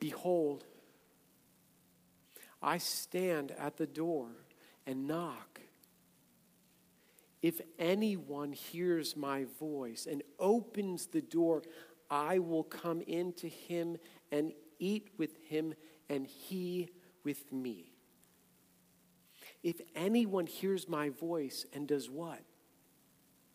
Behold, 0.05 0.65
I 2.61 2.77
stand 2.77 3.49
at 3.57 3.75
the 3.77 3.87
door 3.87 4.27
and 4.85 5.07
knock. 5.07 5.61
If 7.41 7.59
anyone 7.79 8.51
hears 8.51 9.17
my 9.17 9.45
voice 9.59 10.05
and 10.05 10.21
opens 10.37 11.07
the 11.07 11.23
door, 11.23 11.63
I 12.07 12.37
will 12.37 12.61
come 12.61 13.01
into 13.01 13.47
him 13.47 13.97
and 14.31 14.53
eat 14.77 15.09
with 15.17 15.37
him, 15.49 15.73
and 16.07 16.27
he 16.27 16.89
with 17.23 17.51
me. 17.51 17.95
If 19.63 19.81
anyone 19.95 20.45
hears 20.45 20.87
my 20.87 21.09
voice 21.09 21.65
and 21.73 21.87
does 21.87 22.11
what? 22.11 22.43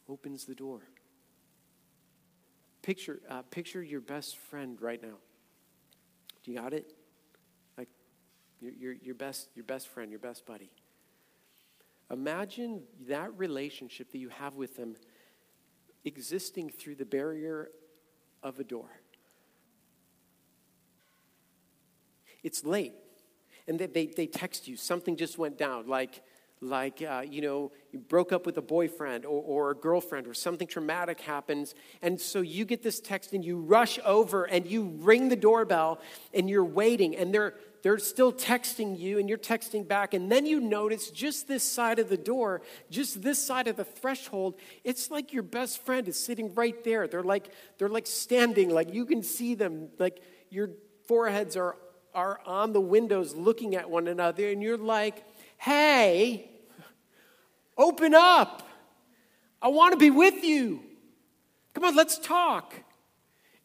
Opens 0.09 0.47
the 0.47 0.57
door. 0.57 0.80
Picture, 2.83 3.21
uh, 3.28 3.42
picture 3.42 3.85
your 3.85 4.00
best 4.00 4.37
friend 4.37 4.83
right 4.83 5.00
now. 5.00 5.19
Do 6.42 6.50
you 6.50 6.59
got 6.59 6.73
it? 6.73 6.92
Like 7.76 7.88
your, 8.61 8.73
your, 8.73 8.92
your, 8.94 9.14
best, 9.14 9.49
your 9.54 9.64
best 9.64 9.88
friend, 9.88 10.11
your 10.11 10.20
best 10.20 10.47
buddy. 10.47 10.70
Imagine 12.11 12.82
that 13.09 13.37
relationship 13.38 14.11
that 14.12 14.18
you 14.18 14.30
have 14.30 14.56
with 14.56 14.76
them 14.76 14.97
existing 16.04 16.70
through 16.70 16.97
the 16.97 17.04
barrier 17.04 17.70
of 18.42 18.59
a 18.59 18.64
door. 18.64 18.88
It's 22.42 22.64
late, 22.64 22.94
and 23.68 23.78
they, 23.78 23.87
they, 23.87 24.06
they 24.06 24.26
text 24.26 24.66
you, 24.66 24.76
something 24.76 25.16
just 25.16 25.37
went 25.37 25.59
down, 25.59 25.87
like 25.87 26.23
like 26.61 27.02
uh, 27.02 27.25
you 27.29 27.40
know 27.40 27.73
you 27.90 27.99
broke 27.99 28.33
up 28.33 28.45
with 28.45 28.57
a 28.59 28.62
boyfriend 28.62 29.25
or, 29.25 29.43
or 29.43 29.71
a 29.71 29.75
girlfriend 29.75 30.26
or 30.26 30.35
something 30.35 30.69
traumatic 30.69 31.21
happens 31.21 31.75
and 32.02 32.21
so 32.21 32.40
you 32.40 32.64
get 32.64 32.83
this 32.83 33.00
text 33.00 33.33
and 33.33 33.45
you 33.45 33.59
rush 33.59 33.99
over 34.05 34.45
and 34.45 34.67
you 34.67 34.97
ring 34.99 35.29
the 35.29 35.37
doorbell 35.37 36.00
and 36.35 36.50
you're 36.50 36.64
waiting 36.64 37.17
and 37.17 37.33
they're 37.33 37.55
they're 37.83 37.99
still 37.99 38.31
texting 38.31 38.99
you 38.99 39.19
and 39.19 39.26
you're 39.26 39.38
texting 39.38 39.88
back 39.88 40.12
and 40.12 40.31
then 40.31 40.45
you 40.45 40.61
notice 40.61 41.11
just 41.11 41.49
this 41.49 41.62
side 41.62 41.99
of 41.99 42.11
the 42.11 42.17
door 42.17 42.61
just 42.90 43.23
this 43.23 43.43
side 43.43 43.67
of 43.67 43.76
the 43.76 43.85
threshold 43.85 44.55
it's 44.85 45.11
like 45.11 45.33
your 45.33 45.43
best 45.43 45.83
friend 45.85 46.09
is 46.09 46.19
sitting 46.19 46.55
right 46.55 46.85
there. 46.85 47.07
They're 47.07 47.23
like 47.23 47.50
they're 47.79 47.88
like 47.88 48.07
standing 48.07 48.71
like 48.71 48.93
you 48.93 49.07
can 49.07 49.23
see 49.23 49.55
them 49.55 49.88
like 49.99 50.23
your 50.50 50.71
foreheads 51.07 51.57
are 51.57 51.76
are 52.14 52.40
on 52.45 52.73
the 52.73 52.81
windows 52.81 53.35
looking 53.35 53.75
at 53.76 53.88
one 53.88 54.09
another 54.09 54.49
and 54.49 54.62
you're 54.62 54.76
like 54.76 55.25
hey 55.59 56.50
Open 57.80 58.14
up. 58.14 58.68
I 59.62 59.68
want 59.68 59.94
to 59.94 59.99
be 59.99 60.10
with 60.10 60.44
you. 60.44 60.82
Come 61.72 61.84
on, 61.84 61.96
let's 61.96 62.18
talk. 62.18 62.75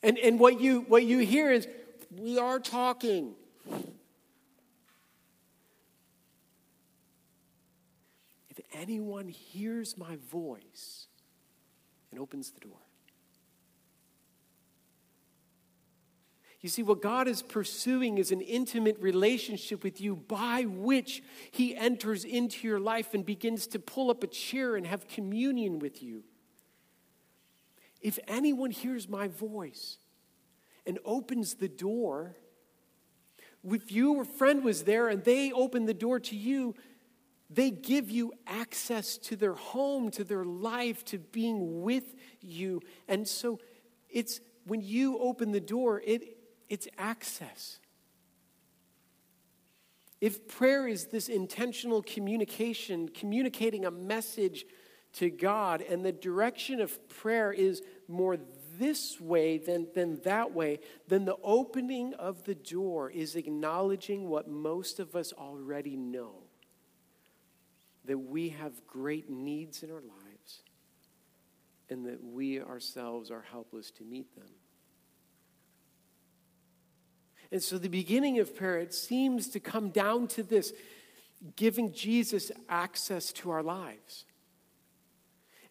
And, 0.02 0.18
and 0.18 0.40
what, 0.40 0.62
you, 0.62 0.86
what 0.88 1.04
you 1.04 1.20
hear 1.20 1.52
is, 1.52 1.68
we 2.10 2.40
are 2.40 2.60
talking. 2.60 3.34
If 8.50 8.62
anyone 8.74 9.28
hears 9.28 9.98
my 9.98 10.18
voice 10.32 11.08
and 12.10 12.18
opens 12.18 12.52
the 12.52 12.62
door, 12.62 12.80
You 16.66 16.70
see, 16.70 16.82
what 16.82 17.00
God 17.00 17.28
is 17.28 17.44
pursuing 17.44 18.18
is 18.18 18.32
an 18.32 18.42
intimate 18.42 18.98
relationship 19.00 19.84
with 19.84 20.02
you 20.02 20.16
by 20.16 20.64
which 20.64 21.22
He 21.52 21.76
enters 21.76 22.26
into 22.26 22.68
your 22.68 22.80
life 22.80 23.14
and 23.14 23.24
begins 23.24 23.68
to 23.68 23.78
pull 23.78 24.10
up 24.10 24.24
a 24.24 24.28
chair 24.28 24.76
and 24.76 24.88
have 24.88 25.08
communion 25.08 25.78
with 25.78 26.02
you. 26.02 26.24
If 28.02 28.18
anyone 28.28 28.72
hears 28.72 29.08
my 29.08 29.28
voice 29.28 30.00
and 30.88 30.98
opens 31.06 31.54
the 31.54 31.68
door, 31.68 32.36
if 33.64 33.92
your 33.92 34.26
friend 34.26 34.64
was 34.64 34.86
there 34.86 35.08
and 35.08 35.24
they 35.24 35.52
open 35.52 35.86
the 35.86 35.94
door 35.94 36.20
to 36.20 36.36
you, 36.36 36.74
they 37.48 37.70
give 37.70 38.10
you 38.10 38.34
access 38.48 39.20
to 39.20 39.36
their 39.36 39.54
home, 39.54 40.10
to 40.10 40.24
their 40.24 40.46
life, 40.46 41.06
to 41.06 41.20
being 41.20 41.84
with 41.84 42.16
you. 42.42 42.82
And 43.08 43.28
so 43.28 43.60
it's 44.10 44.40
when 44.66 44.82
you 44.82 45.20
open 45.20 45.52
the 45.52 45.60
door, 45.60 46.02
it, 46.04 46.35
it's 46.70 46.88
access. 46.98 47.80
If 50.22 50.48
prayer 50.48 50.88
is 50.88 51.08
this 51.08 51.30
intentional 51.30 52.02
communication, 52.02 53.10
communicating 53.10 53.86
a 53.86 53.92
message 53.92 54.66
to 55.14 55.30
God, 55.30 55.82
and 55.82 56.04
the 56.04 56.12
direction 56.12 56.82
of 56.82 57.08
prayer 57.10 57.52
is 57.52 57.82
more 58.08 58.38
this 58.78 59.20
way 59.20 59.58
than, 59.58 59.88
than 59.94 60.22
that 60.24 60.54
way, 60.54 60.80
then 61.08 61.26
the 61.26 61.38
opening 61.44 62.14
of 62.16 62.44
the 62.44 62.56
door 62.56 63.10
is 63.10 63.36
acknowledging 63.36 64.30
what 64.30 64.50
most 64.50 65.00
of 65.00 65.16
us 65.16 65.32
already 65.34 65.96
know 65.96 66.44
that 68.06 68.18
we 68.18 68.50
have 68.50 68.86
great 68.86 69.30
needs 69.30 69.84
in 69.84 69.90
our 69.90 70.02
lives 70.02 70.64
and 71.90 72.06
that 72.06 72.24
we 72.24 72.62
ourselves 72.62 73.32
are 73.32 73.44
helpless 73.52 73.92
to 73.92 74.04
meet 74.04 74.36
them. 74.36 74.50
And 77.56 77.64
so 77.64 77.78
the 77.78 77.88
beginning 77.88 78.40
of 78.40 78.54
prayer, 78.54 78.80
it 78.80 78.94
seems 78.94 79.48
to 79.48 79.62
come 79.62 79.90
down 79.90 80.28
to 80.28 80.44
this 80.44 80.74
giving 81.56 81.94
Jesus 81.94 82.52
access 82.68 83.32
to 83.32 83.50
our 83.50 83.64
lives. 83.64 84.26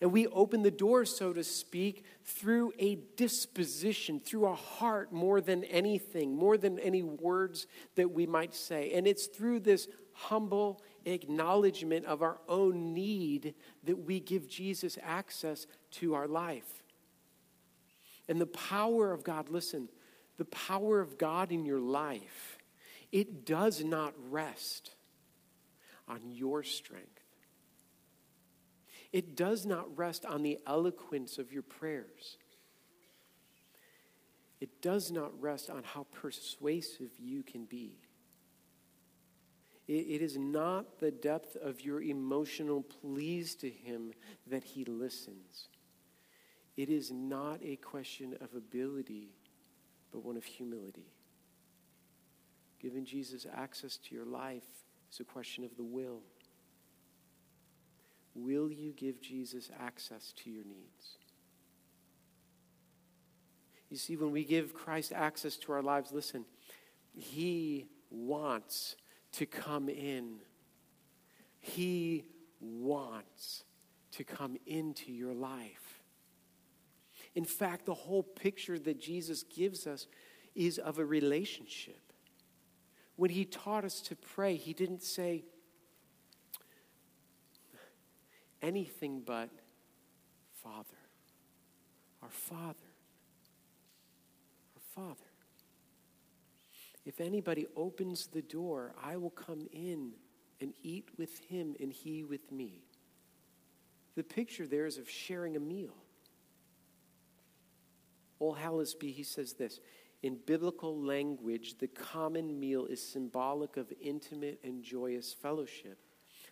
And 0.00 0.10
we 0.10 0.26
open 0.28 0.62
the 0.62 0.70
door, 0.70 1.04
so 1.04 1.34
to 1.34 1.44
speak, 1.44 2.06
through 2.24 2.72
a 2.78 2.94
disposition, 3.18 4.18
through 4.18 4.46
a 4.46 4.54
heart 4.54 5.12
more 5.12 5.42
than 5.42 5.62
anything, 5.64 6.34
more 6.34 6.56
than 6.56 6.78
any 6.78 7.02
words 7.02 7.66
that 7.96 8.10
we 8.10 8.24
might 8.24 8.54
say. 8.54 8.92
And 8.94 9.06
it's 9.06 9.26
through 9.26 9.60
this 9.60 9.86
humble 10.14 10.80
acknowledgement 11.04 12.06
of 12.06 12.22
our 12.22 12.38
own 12.48 12.94
need 12.94 13.52
that 13.82 14.06
we 14.06 14.20
give 14.20 14.48
Jesus 14.48 14.96
access 15.02 15.66
to 15.90 16.14
our 16.14 16.28
life. 16.28 16.82
And 18.26 18.40
the 18.40 18.46
power 18.46 19.12
of 19.12 19.22
God, 19.22 19.50
listen, 19.50 19.90
the 20.36 20.44
power 20.46 21.00
of 21.00 21.18
God 21.18 21.52
in 21.52 21.64
your 21.64 21.80
life, 21.80 22.58
it 23.12 23.44
does 23.44 23.84
not 23.84 24.14
rest 24.30 24.94
on 26.08 26.20
your 26.30 26.62
strength. 26.62 27.20
It 29.12 29.36
does 29.36 29.64
not 29.64 29.96
rest 29.96 30.24
on 30.24 30.42
the 30.42 30.58
eloquence 30.66 31.38
of 31.38 31.52
your 31.52 31.62
prayers. 31.62 32.36
It 34.60 34.82
does 34.82 35.12
not 35.12 35.40
rest 35.40 35.70
on 35.70 35.82
how 35.84 36.06
persuasive 36.10 37.10
you 37.18 37.42
can 37.42 37.64
be. 37.64 37.98
It, 39.86 39.92
it 39.92 40.22
is 40.22 40.36
not 40.36 40.98
the 40.98 41.10
depth 41.10 41.56
of 41.56 41.82
your 41.82 42.02
emotional 42.02 42.82
pleas 42.82 43.54
to 43.56 43.70
Him 43.70 44.12
that 44.46 44.64
He 44.64 44.84
listens. 44.84 45.68
It 46.76 46.88
is 46.88 47.12
not 47.12 47.60
a 47.62 47.76
question 47.76 48.36
of 48.40 48.54
ability, 48.54 49.28
but 50.14 50.24
one 50.24 50.36
of 50.36 50.44
humility. 50.44 51.10
Giving 52.80 53.04
Jesus 53.04 53.46
access 53.52 53.96
to 53.96 54.14
your 54.14 54.24
life 54.24 54.62
is 55.12 55.18
a 55.18 55.24
question 55.24 55.64
of 55.64 55.76
the 55.76 55.82
will. 55.82 56.20
Will 58.36 58.70
you 58.70 58.92
give 58.92 59.20
Jesus 59.20 59.70
access 59.80 60.32
to 60.36 60.50
your 60.50 60.62
needs? 60.64 61.18
You 63.90 63.96
see, 63.96 64.16
when 64.16 64.30
we 64.30 64.44
give 64.44 64.72
Christ 64.72 65.12
access 65.12 65.56
to 65.56 65.72
our 65.72 65.82
lives, 65.82 66.12
listen, 66.12 66.44
He 67.12 67.86
wants 68.08 68.94
to 69.32 69.46
come 69.46 69.88
in. 69.88 70.36
He 71.58 72.24
wants 72.60 73.64
to 74.12 74.22
come 74.22 74.58
into 74.64 75.10
your 75.10 75.34
life. 75.34 75.83
In 77.34 77.44
fact, 77.44 77.86
the 77.86 77.94
whole 77.94 78.22
picture 78.22 78.78
that 78.78 79.00
Jesus 79.00 79.42
gives 79.42 79.86
us 79.86 80.06
is 80.54 80.78
of 80.78 80.98
a 80.98 81.04
relationship. 81.04 82.00
When 83.16 83.30
he 83.30 83.44
taught 83.44 83.84
us 83.84 84.00
to 84.02 84.16
pray, 84.16 84.56
he 84.56 84.72
didn't 84.72 85.02
say 85.02 85.44
anything 88.62 89.22
but 89.24 89.50
Father. 90.62 90.96
Our 92.22 92.30
Father. 92.30 92.90
Our 94.76 95.04
Father. 95.04 95.20
If 97.04 97.20
anybody 97.20 97.66
opens 97.76 98.28
the 98.28 98.42
door, 98.42 98.94
I 99.02 99.16
will 99.16 99.30
come 99.30 99.66
in 99.72 100.12
and 100.60 100.72
eat 100.82 101.10
with 101.18 101.38
him 101.38 101.74
and 101.78 101.92
he 101.92 102.24
with 102.24 102.50
me. 102.50 102.84
The 104.14 104.22
picture 104.22 104.66
there 104.66 104.86
is 104.86 104.96
of 104.96 105.10
sharing 105.10 105.56
a 105.56 105.60
meal. 105.60 106.03
Ol 108.44 108.56
Hallesby, 108.56 109.12
he 109.12 109.22
says 109.22 109.54
this 109.54 109.80
In 110.22 110.38
biblical 110.46 111.00
language, 111.00 111.78
the 111.78 111.88
common 111.88 112.60
meal 112.60 112.84
is 112.84 113.02
symbolic 113.02 113.76
of 113.78 113.92
intimate 114.00 114.60
and 114.62 114.82
joyous 114.82 115.32
fellowship 115.32 115.98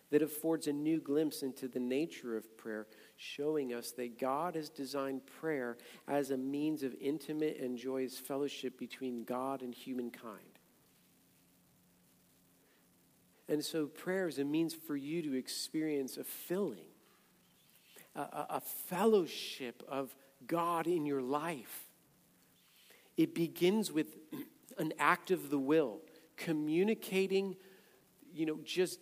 that 0.09 0.23
affords 0.23 0.67
a 0.67 0.73
new 0.73 0.99
glimpse 0.99 1.43
into 1.43 1.67
the 1.67 1.79
nature 1.79 2.35
of 2.35 2.57
prayer, 2.57 2.87
showing 3.15 3.73
us 3.73 3.91
that 3.91 4.19
God 4.19 4.55
has 4.55 4.69
designed 4.69 5.25
prayer 5.25 5.77
as 6.07 6.31
a 6.31 6.37
means 6.37 6.83
of 6.83 6.95
intimate 6.99 7.57
and 7.59 7.77
joyous 7.77 8.17
fellowship 8.17 8.77
between 8.77 9.23
God 9.23 9.61
and 9.61 9.73
humankind. 9.73 10.59
And 13.47 13.63
so, 13.63 13.85
prayer 13.87 14.27
is 14.27 14.39
a 14.39 14.45
means 14.45 14.73
for 14.73 14.95
you 14.95 15.21
to 15.21 15.33
experience 15.33 16.17
a 16.17 16.23
filling, 16.23 16.93
a, 18.15 18.21
a 18.21 18.61
fellowship 18.61 19.83
of 19.87 20.15
God 20.47 20.87
in 20.87 21.05
your 21.05 21.21
life. 21.21 21.82
It 23.17 23.35
begins 23.35 23.91
with 23.91 24.17
an 24.77 24.93
act 24.99 25.31
of 25.31 25.49
the 25.49 25.59
will, 25.59 26.01
communicating, 26.37 27.55
you 28.33 28.45
know, 28.45 28.59
just 28.63 28.99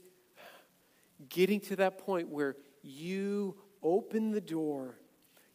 getting 1.29 1.59
to 1.61 1.75
that 1.77 1.97
point 1.97 2.29
where 2.29 2.55
you 2.81 3.55
open 3.81 4.31
the 4.31 4.41
door, 4.41 4.95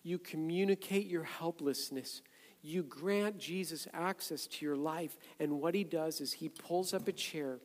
you 0.02 0.18
communicate 0.18 1.06
your 1.06 1.24
helplessness, 1.24 2.22
you 2.62 2.82
grant 2.82 3.38
Jesus 3.38 3.86
access 3.92 4.46
to 4.46 4.64
your 4.64 4.76
life, 4.76 5.16
and 5.38 5.60
what 5.60 5.74
he 5.74 5.84
does 5.84 6.20
is 6.20 6.32
he 6.32 6.48
pulls 6.48 6.92
up 6.94 7.06
a 7.08 7.12
chair. 7.12 7.58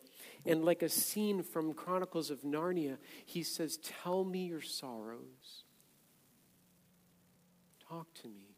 And 0.45 0.63
like 0.65 0.81
a 0.81 0.89
scene 0.89 1.43
from 1.43 1.73
Chronicles 1.73 2.29
of 2.29 2.41
Narnia, 2.41 2.97
he 3.25 3.43
says, 3.43 3.77
Tell 3.77 4.23
me 4.23 4.45
your 4.45 4.61
sorrows. 4.61 5.65
Talk 7.87 8.13
to 8.21 8.27
me. 8.27 8.50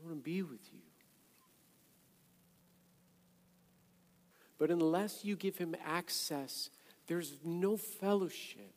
I 0.00 0.06
want 0.06 0.18
to 0.18 0.22
be 0.22 0.42
with 0.42 0.72
you. 0.72 0.80
But 4.58 4.70
unless 4.70 5.24
you 5.24 5.36
give 5.36 5.56
him 5.56 5.74
access, 5.84 6.70
there's 7.06 7.36
no 7.44 7.76
fellowship. 7.76 8.74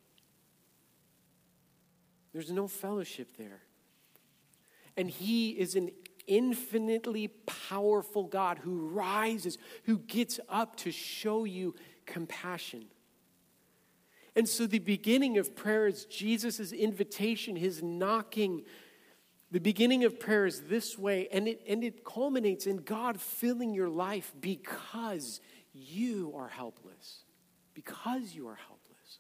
There's 2.31 2.51
no 2.51 2.67
fellowship 2.67 3.38
there. 3.38 3.62
And 4.97 5.09
he 5.09 5.51
is 5.51 5.75
an 5.75 5.91
infinitely 6.25 7.27
powerful 7.27 8.23
God 8.23 8.59
who 8.59 8.88
rises, 8.88 9.57
who 9.83 9.99
gets 9.99 10.39
up 10.49 10.77
to 10.77 10.91
show 10.91 11.43
you 11.43 11.75
compassion. 12.05 12.86
And 14.36 14.47
so 14.49 14.65
the 14.65 14.79
beginning 14.79 15.38
of 15.38 15.55
prayer 15.55 15.86
is 15.86 16.05
Jesus' 16.05 16.71
invitation, 16.71 17.55
his 17.55 17.83
knocking. 17.83 18.63
The 19.54 19.60
beginning 19.60 20.04
of 20.04 20.20
prayer 20.20 20.48
is 20.48 20.62
this 20.62 20.98
way, 20.98 21.28
and 21.32 21.48
it, 21.48 21.62
and 21.68 21.84
it 21.84 22.04
culminates 22.04 22.66
in 22.66 22.78
God 22.78 23.22
filling 23.22 23.72
your 23.76 23.88
life 23.88 24.34
because 24.42 25.42
you 25.74 26.34
are 26.36 26.48
helpless. 26.48 27.20
Because 27.76 28.34
you 28.34 28.48
are 28.48 28.56
helpless. 28.56 29.20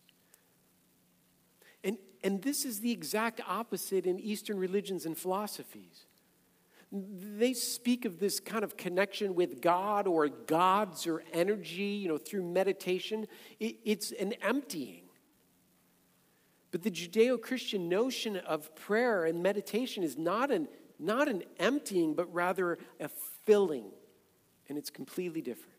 And, 1.83 1.99
and 2.23 2.41
this 2.41 2.65
is 2.65 2.79
the 2.79 2.91
exact 2.91 3.41
opposite 3.47 4.07
in 4.07 4.19
Eastern 4.19 4.57
religions 4.57 5.05
and 5.05 5.15
philosophies. 5.15 6.07
They 6.91 7.53
speak 7.53 8.03
of 8.03 8.19
this 8.19 8.39
kind 8.39 8.63
of 8.63 8.75
connection 8.75 9.35
with 9.35 9.61
God 9.61 10.07
or 10.07 10.29
gods 10.29 11.05
or 11.05 11.23
energy, 11.31 11.83
you 12.01 12.07
know, 12.07 12.17
through 12.17 12.41
meditation. 12.41 13.27
It, 13.59 13.75
it's 13.85 14.11
an 14.13 14.33
emptying. 14.41 15.02
But 16.73 16.81
the 16.81 16.89
Judeo 16.89 17.39
Christian 17.39 17.87
notion 17.87 18.35
of 18.35 18.75
prayer 18.75 19.25
and 19.25 19.43
meditation 19.43 20.03
is 20.03 20.17
not 20.17 20.49
an, 20.49 20.67
not 20.97 21.27
an 21.27 21.43
emptying, 21.59 22.15
but 22.15 22.33
rather 22.33 22.79
a 22.99 23.09
filling. 23.45 23.91
And 24.67 24.75
it's 24.75 24.89
completely 24.89 25.39
different. 25.39 25.77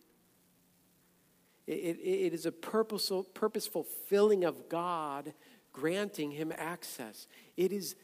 It, 1.66 1.72
it, 1.72 2.26
it 2.26 2.32
is 2.32 2.46
a 2.46 2.52
purposeful, 2.52 3.24
purposeful 3.24 3.82
filling 4.08 4.44
of 4.44 4.68
God, 4.68 5.34
granting 5.72 6.30
Him 6.30 6.52
access. 6.56 7.26
It 7.56 7.72
is 7.72 7.96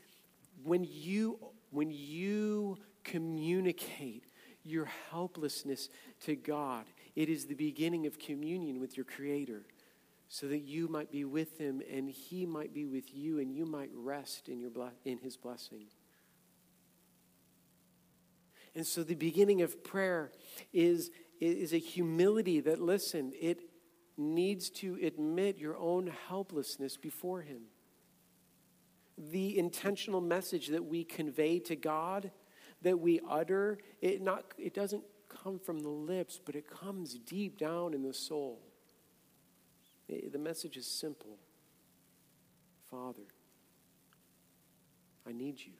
when 0.64 0.84
you, 0.84 1.38
when 1.70 1.92
you 1.92 2.76
communicate 3.04 4.24
your 4.64 4.88
helplessness 5.12 5.90
to 6.24 6.34
God. 6.34 6.86
It 7.14 7.28
is 7.28 7.46
the 7.46 7.54
beginning 7.54 8.06
of 8.06 8.18
communion 8.18 8.80
with 8.80 8.96
your 8.96 9.04
Creator 9.04 9.62
so 10.32 10.46
that 10.46 10.60
you 10.60 10.86
might 10.86 11.10
be 11.10 11.24
with 11.24 11.58
Him 11.58 11.82
and 11.92 12.08
He 12.08 12.46
might 12.46 12.72
be 12.72 12.86
with 12.86 13.12
you 13.12 13.40
and 13.40 13.52
you 13.52 13.66
might 13.66 13.90
rest 13.92 14.48
in, 14.48 14.60
your 14.60 14.70
in 15.04 15.18
His 15.18 15.36
blessing. 15.36 15.86
And 18.76 18.86
so 18.86 19.02
the 19.02 19.16
beginning 19.16 19.60
of 19.60 19.82
prayer 19.82 20.30
is, 20.72 21.10
is 21.40 21.72
a 21.72 21.78
humility 21.78 22.60
that, 22.60 22.80
listen, 22.80 23.32
it 23.40 23.58
needs 24.16 24.70
to 24.70 24.96
admit 25.02 25.58
your 25.58 25.76
own 25.76 26.12
helplessness 26.28 26.96
before 26.96 27.42
Him. 27.42 27.62
The 29.18 29.58
intentional 29.58 30.20
message 30.20 30.68
that 30.68 30.84
we 30.84 31.02
convey 31.02 31.58
to 31.58 31.74
God 31.74 32.30
that 32.82 33.00
we 33.00 33.20
utter, 33.28 33.78
it, 34.00 34.22
not, 34.22 34.44
it 34.56 34.74
doesn't 34.74 35.02
come 35.28 35.58
from 35.58 35.80
the 35.80 35.88
lips, 35.88 36.40
but 36.42 36.54
it 36.54 36.70
comes 36.70 37.14
deep 37.14 37.58
down 37.58 37.94
in 37.94 38.02
the 38.02 38.14
soul. 38.14 38.69
It, 40.10 40.32
the 40.32 40.38
message 40.38 40.76
is 40.76 40.86
simple 40.86 41.38
Father, 42.90 43.22
I 45.26 45.32
need 45.32 45.60
you. 45.60 45.72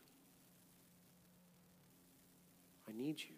I 2.88 2.92
need 2.92 3.20
you. 3.20 3.34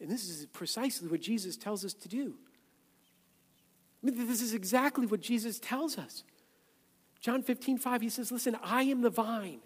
And 0.00 0.10
this 0.10 0.28
is 0.28 0.46
precisely 0.46 1.08
what 1.08 1.20
Jesus 1.20 1.56
tells 1.56 1.84
us 1.84 1.94
to 1.94 2.08
do. 2.08 2.34
I 4.02 4.06
mean, 4.06 4.28
this 4.28 4.42
is 4.42 4.54
exactly 4.54 5.06
what 5.06 5.20
Jesus 5.20 5.58
tells 5.58 5.98
us. 5.98 6.22
John 7.20 7.42
15, 7.42 7.78
5, 7.78 8.00
he 8.02 8.08
says, 8.10 8.30
Listen, 8.30 8.56
I 8.62 8.82
am 8.82 9.00
the 9.00 9.10
vine, 9.10 9.60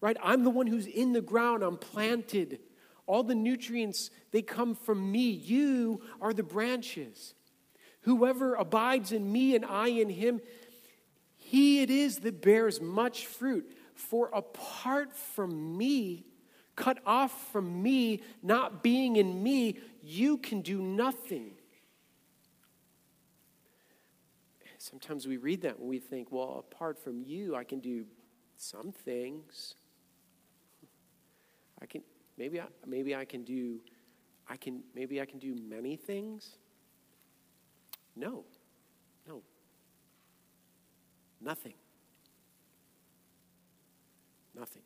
right? 0.00 0.16
I'm 0.22 0.44
the 0.44 0.50
one 0.50 0.66
who's 0.66 0.86
in 0.86 1.12
the 1.12 1.20
ground, 1.20 1.62
I'm 1.62 1.76
planted. 1.76 2.60
All 3.08 3.22
the 3.22 3.34
nutrients, 3.34 4.10
they 4.32 4.42
come 4.42 4.74
from 4.74 5.10
me. 5.10 5.30
You 5.30 6.02
are 6.20 6.34
the 6.34 6.42
branches. 6.42 7.34
Whoever 8.02 8.54
abides 8.54 9.12
in 9.12 9.32
me 9.32 9.56
and 9.56 9.64
I 9.64 9.88
in 9.88 10.10
him, 10.10 10.42
he 11.38 11.80
it 11.80 11.88
is 11.88 12.18
that 12.18 12.42
bears 12.42 12.82
much 12.82 13.26
fruit. 13.26 13.74
For 13.94 14.28
apart 14.28 15.16
from 15.16 15.78
me, 15.78 16.26
cut 16.76 16.98
off 17.06 17.50
from 17.50 17.82
me, 17.82 18.20
not 18.42 18.82
being 18.82 19.16
in 19.16 19.42
me, 19.42 19.78
you 20.02 20.36
can 20.36 20.60
do 20.60 20.82
nothing. 20.82 21.52
Sometimes 24.76 25.26
we 25.26 25.38
read 25.38 25.62
that 25.62 25.78
and 25.78 25.88
we 25.88 25.98
think, 25.98 26.30
well, 26.30 26.62
apart 26.70 26.98
from 26.98 27.22
you, 27.22 27.56
I 27.56 27.64
can 27.64 27.80
do 27.80 28.04
some 28.58 28.92
things. 28.92 29.74
I 31.80 31.86
can 31.86 32.02
maybe 32.38 32.60
I, 32.60 32.66
maybe 32.86 33.14
I 33.14 33.24
can 33.24 33.44
do 33.44 33.80
I 34.48 34.56
can 34.56 34.82
maybe 34.94 35.20
I 35.20 35.26
can 35.26 35.38
do 35.38 35.54
many 35.68 35.96
things. 35.96 36.56
No. 38.16 38.44
No. 39.26 39.42
Nothing. 41.40 41.74
Nothing. 44.54 44.82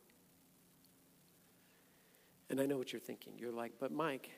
And 2.50 2.60
I 2.60 2.66
know 2.66 2.76
what 2.76 2.92
you're 2.92 3.00
thinking. 3.00 3.32
You're 3.38 3.52
like, 3.52 3.72
but 3.80 3.92
Mike, 3.92 4.30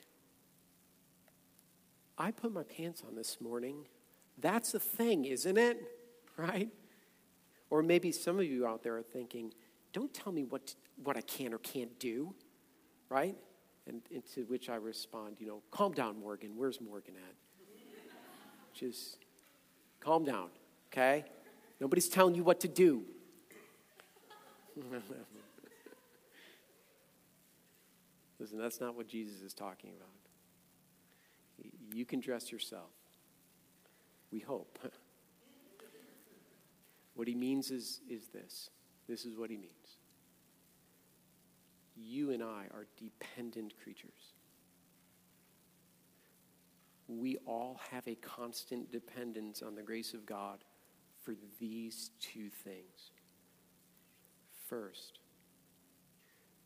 I 2.17 2.31
put 2.31 2.53
my 2.53 2.63
pants 2.63 3.03
on 3.05 3.15
this 3.15 3.41
morning. 3.41 3.87
That's 4.37 4.73
a 4.73 4.79
thing, 4.79 5.25
isn't 5.25 5.57
it? 5.57 5.77
Right? 6.37 6.67
Or 7.69 7.81
maybe 7.81 8.11
some 8.11 8.39
of 8.39 8.43
you 8.43 8.67
out 8.67 8.83
there 8.83 8.97
are 8.97 9.01
thinking, 9.01 9.53
don't 9.93 10.13
tell 10.13 10.33
me 10.33 10.43
what, 10.43 10.67
to, 10.67 10.75
what 11.01 11.15
I 11.15 11.21
can 11.21 11.53
or 11.53 11.59
can't 11.59 11.97
do. 11.97 12.35
Right? 13.09 13.35
And, 13.87 14.01
and 14.13 14.25
to 14.33 14.41
which 14.43 14.69
I 14.69 14.75
respond, 14.75 15.37
you 15.39 15.47
know, 15.47 15.61
calm 15.71 15.91
down, 15.93 16.19
Morgan. 16.19 16.51
Where's 16.55 16.81
Morgan 16.81 17.15
at? 17.15 17.35
Just 18.73 19.17
calm 19.99 20.23
down, 20.25 20.49
okay? 20.91 21.25
Nobody's 21.79 22.09
telling 22.09 22.35
you 22.35 22.43
what 22.43 22.59
to 22.61 22.67
do. 22.67 23.03
Listen, 28.39 28.57
that's 28.59 28.81
not 28.81 28.95
what 28.95 29.07
Jesus 29.07 29.41
is 29.41 29.53
talking 29.53 29.91
about. 29.95 30.09
You 31.93 32.05
can 32.05 32.19
dress 32.19 32.51
yourself. 32.51 32.91
We 34.31 34.39
hope. 34.39 34.79
what 37.15 37.27
he 37.27 37.35
means 37.35 37.71
is, 37.71 38.01
is 38.09 38.27
this 38.27 38.69
this 39.07 39.25
is 39.25 39.37
what 39.37 39.49
he 39.49 39.57
means. 39.57 39.97
You 41.95 42.31
and 42.31 42.43
I 42.43 42.65
are 42.73 42.87
dependent 42.97 43.73
creatures. 43.81 44.33
We 47.07 47.37
all 47.45 47.79
have 47.91 48.07
a 48.07 48.15
constant 48.15 48.91
dependence 48.91 49.61
on 49.61 49.75
the 49.75 49.83
grace 49.83 50.13
of 50.13 50.25
God 50.25 50.59
for 51.23 51.35
these 51.59 52.11
two 52.19 52.49
things. 52.49 53.11
First, 54.67 55.19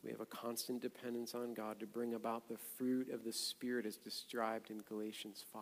we 0.03 0.11
have 0.11 0.21
a 0.21 0.25
constant 0.25 0.81
dependence 0.81 1.35
on 1.35 1.53
God 1.53 1.79
to 1.81 1.85
bring 1.85 2.13
about 2.13 2.47
the 2.47 2.57
fruit 2.77 3.09
of 3.11 3.25
the 3.25 3.33
Spirit 3.33 3.85
as 3.85 3.97
described 3.97 4.71
in 4.71 4.79
Galatians 4.87 5.43
5. 5.51 5.61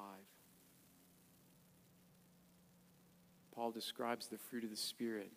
Paul 3.54 3.72
describes 3.72 4.28
the 4.28 4.38
fruit 4.38 4.64
of 4.64 4.70
the 4.70 4.76
Spirit 4.76 5.32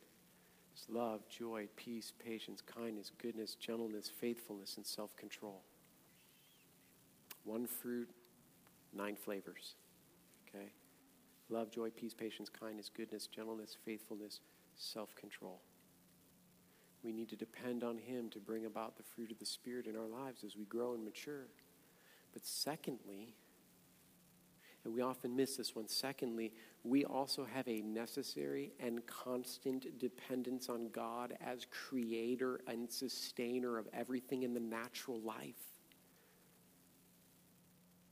love, 0.89 1.29
joy, 1.29 1.67
peace, 1.77 2.13
patience, 2.25 2.61
kindness, 2.61 3.11
goodness, 3.21 3.55
gentleness, 3.55 4.11
faithfulness, 4.21 4.77
and 4.77 4.87
self 4.87 5.17
control. 5.17 5.63
One 7.45 7.67
fruit, 7.67 8.09
nine 8.93 9.17
flavors. 9.17 9.75
Okay? 10.49 10.73
Love, 11.49 11.71
joy, 11.71 11.91
peace, 11.91 12.15
patience, 12.15 12.49
kindness, 12.49 12.91
goodness, 12.95 13.27
gentleness, 13.27 13.77
faithfulness, 13.85 14.41
self 14.77 15.15
control. 15.17 15.61
We 17.03 17.13
need 17.13 17.29
to 17.31 17.37
depend 17.37 17.83
on 17.83 17.97
Him 17.99 18.29
to 18.31 18.39
bring 18.39 18.67
about 18.67 18.97
the 18.97 19.03
fruit 19.03 19.31
of 19.31 19.39
the 19.39 19.47
Spirit 19.47 19.87
in 19.87 19.97
our 19.97 20.07
lives 20.07 20.45
as 20.45 20.57
we 20.57 20.65
grow 20.65 20.95
and 20.95 21.05
mature. 21.05 21.47
But 22.33 22.45
secondly, 22.45 23.35
and 24.85 24.95
we 24.95 25.03
often 25.03 25.37
miss 25.37 25.57
this 25.57 25.77
one, 25.77 25.89
secondly, 25.89 26.53
we 26.85 27.05
also 27.05 27.45
have 27.45 27.69
a 27.69 27.83
necessary 27.83 28.73
and 28.81 29.07
constant 29.07 29.99
dependence 29.99 30.71
on 30.71 30.89
God 30.89 31.37
as 31.45 31.67
creator 31.71 32.61
and 32.67 32.91
sustainer 32.91 33.77
of 33.77 33.87
everything 33.93 34.43
in 34.43 34.55
the 34.55 34.61
natural 34.61 35.21
life. 35.21 35.61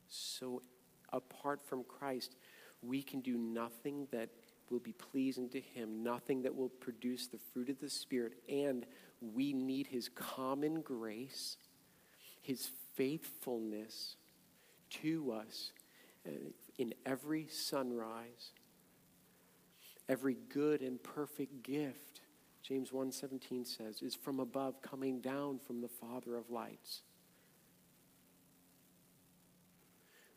So, 0.08 0.62
apart 1.10 1.62
from 1.66 1.84
Christ, 1.84 2.36
we 2.82 3.02
can 3.02 3.20
do 3.20 3.38
nothing 3.38 4.06
that 4.12 4.28
will 4.70 4.78
be 4.78 4.92
pleasing 4.92 5.48
to 5.50 5.60
Him, 5.60 6.02
nothing 6.02 6.42
that 6.42 6.54
will 6.54 6.68
produce 6.68 7.28
the 7.28 7.38
fruit 7.38 7.70
of 7.70 7.80
the 7.80 7.88
Spirit, 7.88 8.34
and 8.46 8.84
we 9.20 9.54
need 9.54 9.86
His 9.86 10.10
common 10.10 10.82
grace, 10.82 11.56
His 12.42 12.68
faithfulness 12.94 14.16
to 14.90 15.32
us 15.32 15.72
Uh, 16.28 16.32
in 16.78 16.94
every 17.06 17.46
sunrise, 17.48 18.52
every 20.08 20.36
good 20.48 20.80
and 20.80 21.02
perfect 21.02 21.62
gift. 21.62 22.20
James 22.62 22.92
1:17 22.92 23.64
says 23.64 24.02
is 24.02 24.14
from 24.14 24.38
above 24.38 24.82
coming 24.82 25.20
down 25.20 25.58
from 25.58 25.80
the 25.80 25.88
father 25.88 26.36
of 26.36 26.50
lights. 26.50 27.02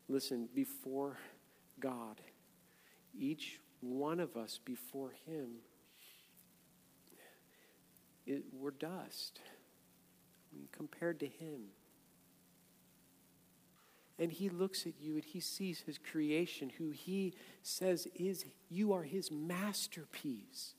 Listen, 0.08 0.48
before 0.54 1.18
God, 1.78 2.20
each 3.14 3.60
one 3.80 4.20
of 4.20 4.36
us 4.36 4.58
before 4.58 5.12
Him, 5.26 5.58
it, 8.26 8.44
we're 8.52 8.70
dust 8.70 9.40
I 10.52 10.56
mean, 10.56 10.68
compared 10.72 11.20
to 11.20 11.26
Him. 11.26 11.68
And 14.18 14.30
He 14.30 14.48
looks 14.48 14.86
at 14.86 15.00
you 15.00 15.14
and 15.14 15.24
He 15.24 15.40
sees 15.40 15.80
His 15.80 15.98
creation, 15.98 16.70
who 16.78 16.90
He 16.90 17.34
says 17.62 18.06
is, 18.14 18.44
you 18.68 18.92
are 18.92 19.02
His 19.02 19.30
masterpiece. 19.30 20.74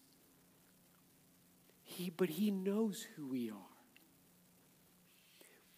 He, 1.84 2.10
but 2.10 2.30
He 2.30 2.52
knows 2.52 3.06
who 3.16 3.28
we 3.28 3.50
are 3.50 3.74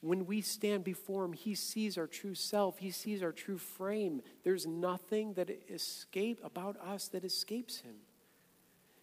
when 0.05 0.27
we 0.27 0.39
stand 0.41 0.83
before 0.83 1.25
him, 1.25 1.33
he 1.33 1.55
sees 1.55 1.97
our 1.97 2.05
true 2.05 2.35
self. 2.35 2.77
He 2.77 2.91
sees 2.91 3.23
our 3.23 3.31
true 3.31 3.57
frame. 3.57 4.21
There's 4.43 4.67
nothing 4.67 5.33
that 5.33 5.49
escape 5.67 6.39
about 6.43 6.77
us 6.77 7.07
that 7.07 7.25
escapes 7.25 7.79
him. 7.79 7.95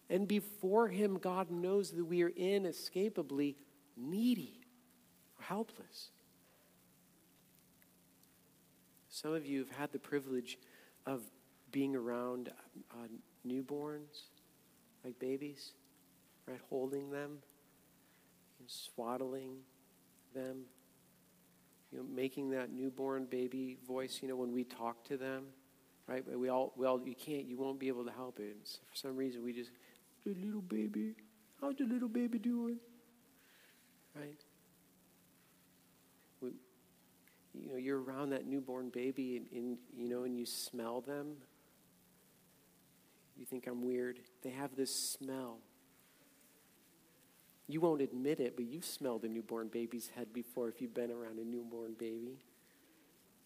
And 0.09 0.29
before 0.29 0.87
him, 0.87 1.17
God 1.17 1.51
knows 1.51 1.91
that 1.91 2.05
we 2.05 2.23
are 2.23 2.29
inescapably 2.29 3.57
needy, 3.97 4.61
helpless. 5.41 6.11
Some 9.13 9.35
of 9.35 9.45
you 9.45 9.59
have 9.59 9.69
had 9.69 9.91
the 9.91 9.99
privilege 9.99 10.57
of 11.05 11.21
being 11.71 11.95
around 11.95 12.49
uh, 12.89 12.95
newborns, 13.47 14.23
like 15.05 15.19
babies, 15.19 15.73
right? 16.47 16.59
Holding 16.67 17.11
them 17.11 17.37
and 18.59 18.67
swaddling 18.67 19.57
them 20.33 20.61
you 21.91 21.99
know, 21.99 22.05
making 22.11 22.49
that 22.49 22.73
newborn 22.73 23.25
baby 23.25 23.77
voice, 23.87 24.17
you 24.23 24.27
know, 24.27 24.35
when 24.35 24.51
we 24.51 24.63
talk 24.63 25.03
to 25.05 25.15
them, 25.15 25.43
right? 26.07 26.23
We 26.35 26.49
all, 26.49 26.73
well, 26.75 26.99
you 27.05 27.13
can't, 27.13 27.45
you 27.45 27.55
won't 27.55 27.79
be 27.79 27.89
able 27.89 28.05
to 28.05 28.11
help 28.11 28.39
it. 28.39 28.57
So 28.63 28.79
for 28.89 28.95
some 28.95 29.15
reason, 29.15 29.43
we 29.43 29.53
just, 29.53 29.69
the 30.25 30.33
little 30.43 30.61
baby, 30.61 31.13
how's 31.61 31.75
the 31.75 31.85
little 31.85 32.09
baby 32.09 32.39
doing? 32.39 32.79
Right? 34.15 34.41
We, 36.41 36.49
you 37.53 37.69
know, 37.71 37.77
you're 37.77 38.01
around 38.01 38.31
that 38.31 38.45
newborn 38.45 38.89
baby 38.89 39.37
and, 39.37 39.47
and, 39.51 39.77
you 39.95 40.09
know, 40.09 40.23
and 40.23 40.37
you 40.37 40.45
smell 40.45 41.01
them. 41.01 41.33
You 43.37 43.45
think 43.45 43.67
I'm 43.67 43.85
weird. 43.85 44.19
They 44.43 44.51
have 44.51 44.75
this 44.75 44.93
smell 44.93 45.59
you 47.67 47.79
won't 47.79 48.01
admit 48.01 48.39
it, 48.39 48.55
but 48.55 48.65
you've 48.65 48.85
smelled 48.85 49.23
a 49.23 49.29
newborn 49.29 49.67
baby's 49.69 50.09
head 50.15 50.33
before 50.33 50.67
if 50.67 50.81
you've 50.81 50.93
been 50.93 51.11
around 51.11 51.39
a 51.39 51.43
newborn 51.43 51.93
baby. 51.97 52.39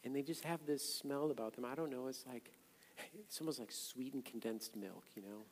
And 0.04 0.16
they 0.16 0.22
just 0.22 0.44
have 0.44 0.66
this 0.66 0.84
smell 0.84 1.32
about 1.32 1.56
them. 1.56 1.66
I 1.66 1.76
don't 1.76 1.92
know, 1.92 2.08
it's 2.08 2.26
like, 2.28 2.52
it's 3.14 3.40
almost 3.40 3.60
like 3.60 3.72
sweetened 3.72 4.26
condensed 4.26 4.76
milk, 4.76 5.06
you 5.16 5.22
know? 5.22 5.44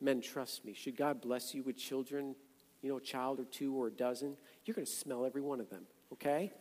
Men, 0.00 0.20
trust 0.20 0.64
me, 0.64 0.74
should 0.74 0.96
God 0.96 1.20
bless 1.20 1.54
you 1.54 1.62
with 1.62 1.76
children, 1.76 2.34
you 2.82 2.90
know, 2.90 2.96
a 2.96 3.00
child 3.00 3.38
or 3.38 3.44
two 3.44 3.74
or 3.74 3.86
a 3.86 3.90
dozen, 3.90 4.36
you're 4.64 4.74
going 4.74 4.86
to 4.86 4.92
smell 4.92 5.24
every 5.24 5.40
one 5.40 5.60
of 5.60 5.70
them, 5.70 5.84
okay? 6.12 6.52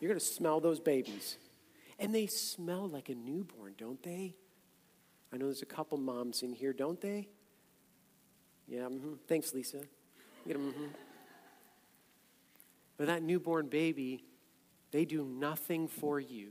You're 0.00 0.08
going 0.08 0.20
to 0.20 0.24
smell 0.24 0.60
those 0.60 0.80
babies. 0.80 1.38
And 1.98 2.14
they 2.14 2.26
smell 2.26 2.88
like 2.88 3.08
a 3.08 3.14
newborn, 3.14 3.74
don't 3.76 4.02
they? 4.02 4.34
I 5.32 5.36
know 5.36 5.46
there's 5.46 5.62
a 5.62 5.66
couple 5.66 5.98
moms 5.98 6.42
in 6.42 6.52
here, 6.52 6.72
don't 6.72 7.00
they? 7.00 7.28
Yeah, 8.66 8.82
mm-hmm. 8.82 9.14
thanks, 9.26 9.52
Lisa. 9.52 9.82
mm-hmm. 10.48 10.84
But 12.96 13.06
that 13.06 13.22
newborn 13.22 13.68
baby, 13.68 14.24
they 14.90 15.04
do 15.04 15.24
nothing 15.24 15.88
for 15.88 16.18
you. 16.20 16.50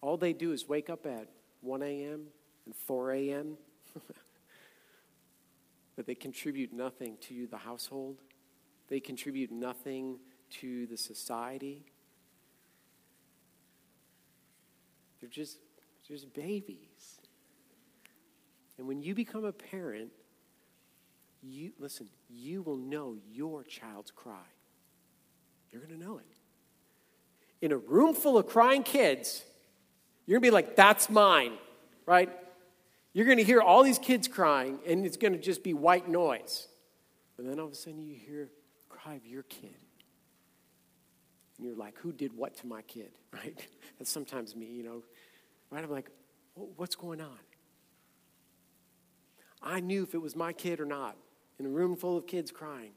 All 0.00 0.16
they 0.16 0.32
do 0.32 0.52
is 0.52 0.68
wake 0.68 0.90
up 0.90 1.06
at 1.06 1.28
1 1.62 1.82
a.m. 1.82 2.26
and 2.64 2.74
4 2.74 3.12
a.m., 3.12 3.56
but 5.96 6.06
they 6.06 6.14
contribute 6.14 6.72
nothing 6.72 7.16
to 7.22 7.46
the 7.46 7.56
household. 7.56 8.18
They 8.88 9.00
contribute 9.00 9.50
nothing 9.50 10.18
to 10.50 10.86
the 10.86 10.96
society. 10.96 11.84
They're 15.20 15.30
just, 15.30 15.58
just 16.06 16.32
babies. 16.34 17.20
And 18.78 18.86
when 18.86 19.00
you 19.00 19.14
become 19.14 19.44
a 19.44 19.52
parent, 19.52 20.10
you 21.42 21.72
listen, 21.78 22.08
you 22.28 22.62
will 22.62 22.76
know 22.76 23.16
your 23.30 23.62
child's 23.64 24.10
cry. 24.10 24.46
You're 25.70 25.82
going 25.82 25.98
to 25.98 26.04
know 26.04 26.18
it. 26.18 26.24
In 27.62 27.72
a 27.72 27.78
room 27.78 28.14
full 28.14 28.36
of 28.36 28.46
crying 28.46 28.82
kids, 28.82 29.42
you're 30.26 30.38
going 30.38 30.42
to 30.42 30.50
be 30.50 30.54
like, 30.54 30.76
that's 30.76 31.08
mine, 31.08 31.52
right? 32.04 32.30
You're 33.12 33.26
going 33.26 33.38
to 33.38 33.44
hear 33.44 33.60
all 33.60 33.82
these 33.82 33.98
kids 33.98 34.28
crying, 34.28 34.78
and 34.86 35.06
it's 35.06 35.16
going 35.16 35.32
to 35.32 35.38
just 35.38 35.62
be 35.64 35.72
white 35.72 36.08
noise. 36.08 36.68
And 37.38 37.48
then 37.48 37.58
all 37.58 37.66
of 37.66 37.72
a 37.72 37.76
sudden, 37.76 38.04
you 38.04 38.14
hear 38.14 38.50
cry 38.88 39.14
of 39.14 39.24
your 39.26 39.42
kid. 39.44 39.76
And 41.58 41.66
you're 41.66 41.76
like, 41.76 41.96
who 41.98 42.12
did 42.12 42.36
what 42.36 42.56
to 42.58 42.66
my 42.66 42.82
kid, 42.82 43.10
right? 43.32 43.58
That's 43.98 44.10
sometimes 44.10 44.54
me, 44.54 44.66
you 44.66 44.82
know. 44.82 45.02
Right? 45.70 45.82
I'm 45.82 45.90
like, 45.90 46.10
what's 46.54 46.94
going 46.94 47.20
on? 47.20 47.38
I 49.62 49.80
knew 49.80 50.02
if 50.02 50.14
it 50.14 50.22
was 50.22 50.36
my 50.36 50.52
kid 50.52 50.80
or 50.80 50.84
not 50.84 51.16
in 51.58 51.66
a 51.66 51.68
room 51.68 51.96
full 51.96 52.16
of 52.16 52.26
kids 52.26 52.50
crying. 52.50 52.92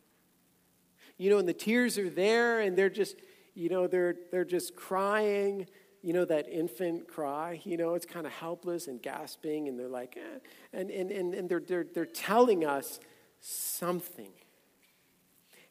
You 1.18 1.30
know, 1.30 1.38
and 1.38 1.48
the 1.48 1.54
tears 1.54 1.98
are 1.98 2.10
there 2.10 2.60
and 2.60 2.78
they're 2.78 2.90
just, 2.90 3.16
you 3.56 3.70
know, 3.70 3.88
they're, 3.88 4.16
they're 4.32 4.46
just 4.46 4.76
crying. 4.76 5.68
You 6.02 6.14
know, 6.14 6.24
that 6.26 6.48
infant 6.48 7.10
cry, 7.10 7.60
you 7.66 7.76
know, 7.76 7.94
it's 7.94 8.06
kind 8.06 8.26
of 8.26 8.32
helpless 8.32 8.88
and 8.88 9.02
gasping, 9.02 9.68
and 9.68 9.78
they're 9.78 9.90
like, 9.90 10.16
eh. 10.16 10.40
and, 10.72 10.90
and, 10.90 11.12
and, 11.12 11.34
and 11.34 11.50
they're, 11.50 11.60
they're, 11.60 11.86
they're 11.94 12.06
telling 12.06 12.64
us 12.64 13.02
something. 13.42 14.32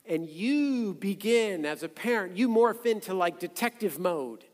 And 0.08 0.26
you 0.28 0.94
begin, 0.94 1.66
as 1.66 1.82
a 1.82 1.88
parent, 1.88 2.36
you 2.36 2.48
morph 2.48 2.86
into 2.86 3.12
like 3.12 3.38
detective 3.38 3.98
mode. 3.98 4.44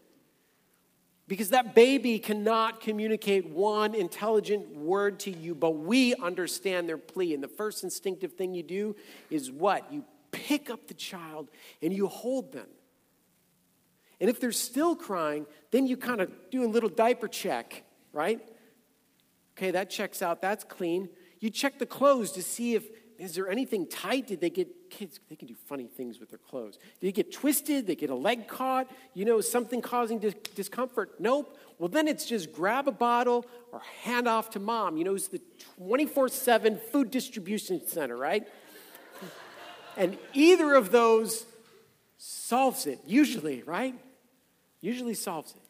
Because 1.27 1.51
that 1.51 1.75
baby 1.75 2.19
cannot 2.19 2.81
communicate 2.81 3.49
one 3.49 3.95
intelligent 3.95 4.77
word 4.77 5.21
to 5.21 5.31
you, 5.31 5.55
but 5.55 5.71
we 5.71 6.15
understand 6.17 6.87
their 6.87 6.99
plea. 6.99 7.33
And 7.33 7.43
the 7.43 7.49
first 7.49 7.83
instinctive 7.83 8.35
thing 8.35 8.53
you 8.53 8.63
do 8.63 8.97
is 9.31 9.51
what? 9.51 9.91
You 9.91 10.05
pick 10.33 10.69
up 10.69 10.87
the 10.87 10.95
child 10.95 11.49
and 11.81 11.93
you 11.95 12.09
hold 12.09 12.53
them. 12.53 12.67
And 14.21 14.29
if 14.29 14.39
they're 14.39 14.53
still 14.53 14.95
crying, 14.95 15.47
then 15.71 15.87
you 15.87 15.97
kind 15.97 16.21
of 16.21 16.31
do 16.51 16.65
a 16.65 16.69
little 16.69 16.91
diaper 16.91 17.29
check, 17.29 17.85
right? 18.13 18.41
Okay, 19.57 19.71
that 19.71 19.89
checks 19.89 20.21
out, 20.21 20.43
that's 20.43 20.65
clean. 20.65 21.09
You 21.41 21.49
check 21.49 21.79
the 21.79 21.87
clothes 21.87 22.33
to 22.33 22.43
see 22.43 22.75
if 22.75 22.85
is 23.19 23.35
there 23.35 23.49
anything 23.49 23.87
tight? 23.87 24.27
Did 24.27 24.41
they 24.41 24.51
get 24.51 24.84
kids? 24.99 25.21
They 25.29 25.37
can 25.37 25.49
do 25.49 25.55
funny 25.55 25.87
things 25.87 26.21
with 26.21 26.31
their 26.31 26.39
clothes. 26.39 26.79
They 27.01 27.13
get 27.13 27.33
twisted? 27.33 27.87
They 27.87 27.95
get 27.95 28.11
a 28.11 28.15
leg 28.15 28.49
caught? 28.49 28.91
You 29.15 29.25
know, 29.25 29.41
something 29.41 29.81
causing 29.83 30.19
dis- 30.19 30.35
discomfort? 30.55 31.19
Nope. 31.19 31.59
Well, 31.79 31.89
then 31.89 32.07
it's 32.07 32.25
just 32.25 32.53
grab 32.53 32.87
a 32.87 32.93
bottle 32.93 33.45
or 33.73 33.83
hand 34.03 34.29
off 34.29 34.51
to 34.51 34.61
mom. 34.61 34.97
You 34.97 35.05
know, 35.05 35.15
it's 35.15 35.29
the 35.29 35.41
24 35.79 36.29
7 36.29 36.79
food 36.93 37.11
distribution 37.11 37.87
center, 37.87 38.17
right? 38.17 38.47
and 39.97 40.17
either 40.33 40.75
of 40.75 40.91
those 40.91 41.45
solves 42.19 42.87
it, 42.87 43.01
usually, 43.07 43.63
right? 43.63 43.95
Usually 44.81 45.15
solves 45.15 45.53
it. 45.53 45.63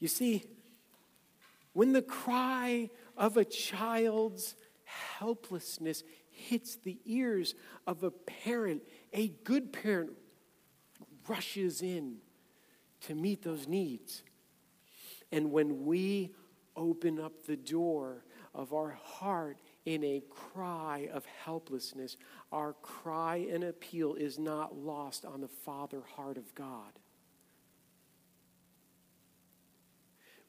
You 0.00 0.08
see, 0.08 0.44
when 1.74 1.92
the 1.92 2.02
cry 2.02 2.90
of 3.16 3.36
a 3.36 3.44
child's 3.44 4.54
helplessness 4.84 6.02
hits 6.42 6.76
the 6.76 6.98
ears 7.04 7.54
of 7.86 8.02
a 8.02 8.10
parent, 8.10 8.82
a 9.12 9.28
good 9.44 9.72
parent 9.72 10.10
rushes 11.28 11.82
in 11.82 12.16
to 13.02 13.14
meet 13.14 13.42
those 13.42 13.68
needs. 13.68 14.22
And 15.30 15.50
when 15.50 15.84
we 15.84 16.34
open 16.76 17.20
up 17.20 17.46
the 17.46 17.56
door 17.56 18.24
of 18.54 18.72
our 18.72 18.90
heart 19.02 19.58
in 19.84 20.04
a 20.04 20.22
cry 20.30 21.08
of 21.12 21.24
helplessness, 21.44 22.16
our 22.50 22.74
cry 22.74 23.46
and 23.50 23.64
appeal 23.64 24.14
is 24.14 24.38
not 24.38 24.76
lost 24.76 25.24
on 25.24 25.40
the 25.40 25.48
Father 25.48 26.02
heart 26.16 26.36
of 26.36 26.54
God. 26.54 26.98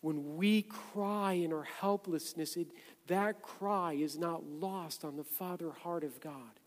When 0.03 0.35
we 0.35 0.63
cry 0.63 1.31
in 1.31 1.53
our 1.53 1.63
helplessness, 1.63 2.57
it, 2.57 2.67
that 3.07 3.41
cry 3.41 3.93
is 3.93 4.17
not 4.17 4.43
lost 4.45 5.05
on 5.05 5.15
the 5.15 5.23
Father 5.23 5.71
heart 5.71 6.03
of 6.03 6.19
God. 6.19 6.59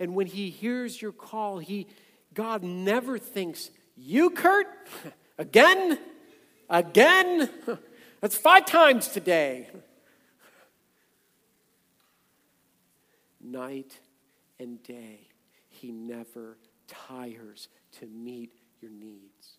And 0.00 0.16
when 0.16 0.26
He 0.26 0.50
hears 0.50 1.00
your 1.00 1.12
call, 1.12 1.60
He, 1.60 1.86
God 2.34 2.64
never 2.64 3.16
thinks, 3.16 3.70
You, 3.96 4.28
Kurt? 4.30 4.66
Again? 5.38 6.00
Again? 6.68 7.48
That's 8.20 8.36
five 8.36 8.66
times 8.66 9.06
today. 9.06 9.70
Night 13.40 14.00
and 14.58 14.82
day, 14.82 15.28
He 15.68 15.92
never 15.92 16.58
tires 16.88 17.68
to 18.00 18.06
meet 18.08 18.52
your 18.82 18.90
needs. 18.90 19.58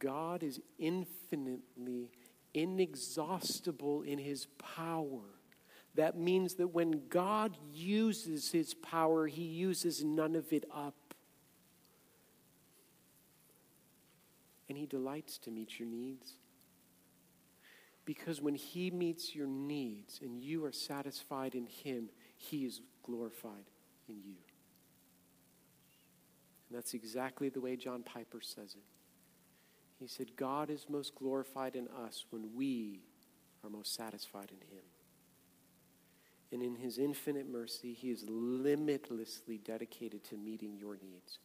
God 0.00 0.42
is 0.42 0.60
infinitely 0.78 2.10
inexhaustible 2.52 4.02
in 4.02 4.18
his 4.18 4.46
power. 4.58 5.22
That 5.94 6.18
means 6.18 6.54
that 6.54 6.68
when 6.68 7.02
God 7.08 7.56
uses 7.72 8.50
his 8.50 8.74
power, 8.74 9.28
he 9.28 9.42
uses 9.42 10.02
none 10.02 10.34
of 10.34 10.52
it 10.52 10.64
up. 10.74 10.94
And 14.68 14.78
he 14.78 14.86
delights 14.86 15.38
to 15.38 15.50
meet 15.50 15.78
your 15.78 15.88
needs. 15.88 16.34
Because 18.04 18.40
when 18.40 18.54
he 18.54 18.90
meets 18.90 19.34
your 19.34 19.46
needs 19.46 20.20
and 20.22 20.40
you 20.40 20.64
are 20.64 20.72
satisfied 20.72 21.54
in 21.54 21.66
him, 21.66 22.08
he 22.36 22.64
is 22.64 22.80
glorified 23.04 23.70
in 24.08 24.16
you. 24.24 24.36
And 26.68 26.78
that's 26.78 26.94
exactly 26.94 27.48
the 27.48 27.60
way 27.60 27.76
John 27.76 28.02
Piper 28.02 28.40
says 28.40 28.74
it. 28.74 28.99
He 30.00 30.06
said, 30.06 30.34
God 30.34 30.70
is 30.70 30.86
most 30.88 31.14
glorified 31.14 31.76
in 31.76 31.86
us 31.88 32.24
when 32.30 32.54
we 32.54 33.02
are 33.62 33.68
most 33.68 33.94
satisfied 33.94 34.50
in 34.50 34.74
Him. 34.74 34.84
And 36.52 36.62
in 36.62 36.74
His 36.74 36.96
infinite 36.96 37.46
mercy, 37.46 37.92
He 37.92 38.10
is 38.10 38.24
limitlessly 38.26 39.58
dedicated 39.58 40.24
to 40.24 40.38
meeting 40.38 40.78
your 40.78 40.96
needs. 41.02 41.38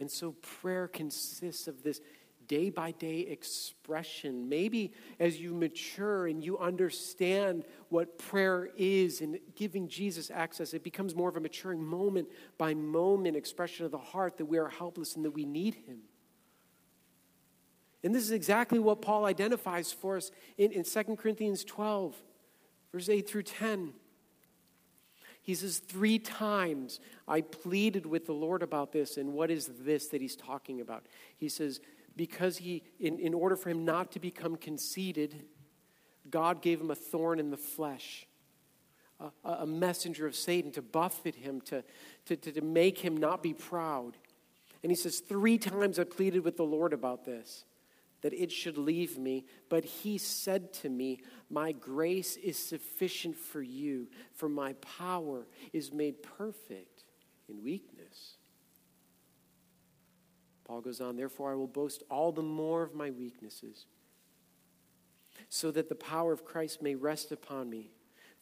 And 0.00 0.10
so 0.10 0.32
prayer 0.40 0.88
consists 0.88 1.68
of 1.68 1.82
this 1.82 2.00
day 2.46 2.70
by 2.70 2.92
day 2.92 3.20
expression. 3.20 4.48
Maybe 4.48 4.94
as 5.20 5.38
you 5.38 5.52
mature 5.52 6.26
and 6.26 6.42
you 6.42 6.56
understand 6.56 7.64
what 7.90 8.16
prayer 8.16 8.70
is 8.78 9.20
and 9.20 9.38
giving 9.54 9.88
Jesus 9.88 10.30
access, 10.30 10.72
it 10.72 10.82
becomes 10.82 11.14
more 11.14 11.28
of 11.28 11.36
a 11.36 11.40
maturing 11.40 11.84
moment 11.84 12.28
by 12.56 12.72
moment 12.72 13.36
expression 13.36 13.84
of 13.84 13.92
the 13.92 13.98
heart 13.98 14.38
that 14.38 14.46
we 14.46 14.56
are 14.56 14.68
helpless 14.68 15.16
and 15.16 15.24
that 15.26 15.32
we 15.32 15.44
need 15.44 15.74
Him. 15.74 15.98
And 18.04 18.14
this 18.14 18.22
is 18.22 18.30
exactly 18.30 18.78
what 18.78 19.02
Paul 19.02 19.24
identifies 19.24 19.92
for 19.92 20.16
us 20.16 20.30
in, 20.56 20.70
in 20.72 20.84
2 20.84 21.16
Corinthians 21.16 21.64
12, 21.64 22.14
verse 22.92 23.08
8 23.08 23.28
through 23.28 23.42
10. 23.42 23.92
He 25.42 25.54
says, 25.54 25.78
Three 25.78 26.18
times 26.18 27.00
I 27.26 27.40
pleaded 27.40 28.06
with 28.06 28.26
the 28.26 28.34
Lord 28.34 28.62
about 28.62 28.92
this. 28.92 29.16
And 29.16 29.32
what 29.32 29.50
is 29.50 29.70
this 29.80 30.08
that 30.08 30.20
he's 30.20 30.36
talking 30.36 30.80
about? 30.80 31.06
He 31.36 31.48
says, 31.48 31.80
Because 32.16 32.58
he, 32.58 32.82
in, 33.00 33.18
in 33.18 33.34
order 33.34 33.56
for 33.56 33.70
him 33.70 33.84
not 33.84 34.12
to 34.12 34.20
become 34.20 34.56
conceited, 34.56 35.46
God 36.30 36.62
gave 36.62 36.80
him 36.80 36.90
a 36.90 36.94
thorn 36.94 37.40
in 37.40 37.50
the 37.50 37.56
flesh, 37.56 38.26
a, 39.18 39.30
a 39.50 39.66
messenger 39.66 40.26
of 40.26 40.36
Satan 40.36 40.70
to 40.72 40.82
buffet 40.82 41.34
him, 41.34 41.62
to, 41.62 41.82
to, 42.26 42.36
to 42.36 42.60
make 42.60 42.98
him 42.98 43.16
not 43.16 43.42
be 43.42 43.54
proud. 43.54 44.18
And 44.82 44.92
he 44.92 44.96
says, 44.96 45.20
Three 45.20 45.58
times 45.58 45.98
I 45.98 46.04
pleaded 46.04 46.44
with 46.44 46.56
the 46.56 46.64
Lord 46.64 46.92
about 46.92 47.24
this 47.24 47.64
that 48.22 48.32
it 48.32 48.50
should 48.50 48.76
leave 48.76 49.16
me, 49.16 49.44
but 49.68 49.84
he 49.84 50.18
said 50.18 50.72
to 50.72 50.88
me, 50.88 51.20
My 51.48 51.72
grace 51.72 52.36
is 52.36 52.58
sufficient 52.58 53.36
for 53.36 53.62
you, 53.62 54.08
for 54.34 54.48
my 54.48 54.72
power 54.74 55.46
is 55.72 55.92
made 55.92 56.22
perfect 56.22 57.04
in 57.48 57.62
weakness. 57.62 58.34
Paul 60.64 60.80
goes 60.80 61.00
on, 61.00 61.16
Therefore 61.16 61.52
I 61.52 61.54
will 61.54 61.66
boast 61.66 62.02
all 62.10 62.32
the 62.32 62.42
more 62.42 62.82
of 62.82 62.94
my 62.94 63.10
weaknesses, 63.10 63.86
so 65.48 65.70
that 65.70 65.88
the 65.88 65.94
power 65.94 66.32
of 66.32 66.44
Christ 66.44 66.82
may 66.82 66.94
rest 66.94 67.32
upon 67.32 67.70
me. 67.70 67.90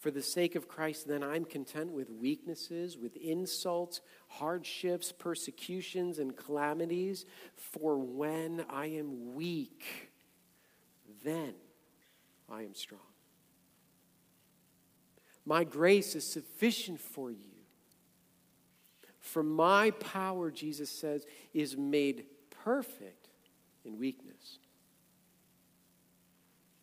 For 0.06 0.12
the 0.12 0.22
sake 0.22 0.54
of 0.54 0.68
Christ, 0.68 1.08
then 1.08 1.24
I'm 1.24 1.44
content 1.44 1.90
with 1.90 2.10
weaknesses, 2.10 2.96
with 2.96 3.16
insults, 3.16 4.00
hardships, 4.28 5.10
persecutions, 5.10 6.20
and 6.20 6.36
calamities. 6.36 7.26
For 7.56 7.98
when 7.98 8.64
I 8.70 8.86
am 8.86 9.34
weak, 9.34 10.12
then 11.24 11.54
I 12.48 12.62
am 12.62 12.76
strong. 12.76 13.00
My 15.44 15.64
grace 15.64 16.14
is 16.14 16.24
sufficient 16.24 17.00
for 17.00 17.32
you. 17.32 17.64
For 19.18 19.42
my 19.42 19.90
power, 19.90 20.52
Jesus 20.52 20.88
says, 20.88 21.26
is 21.52 21.76
made 21.76 22.26
perfect 22.64 23.26
in 23.84 23.98
weakness. 23.98 24.60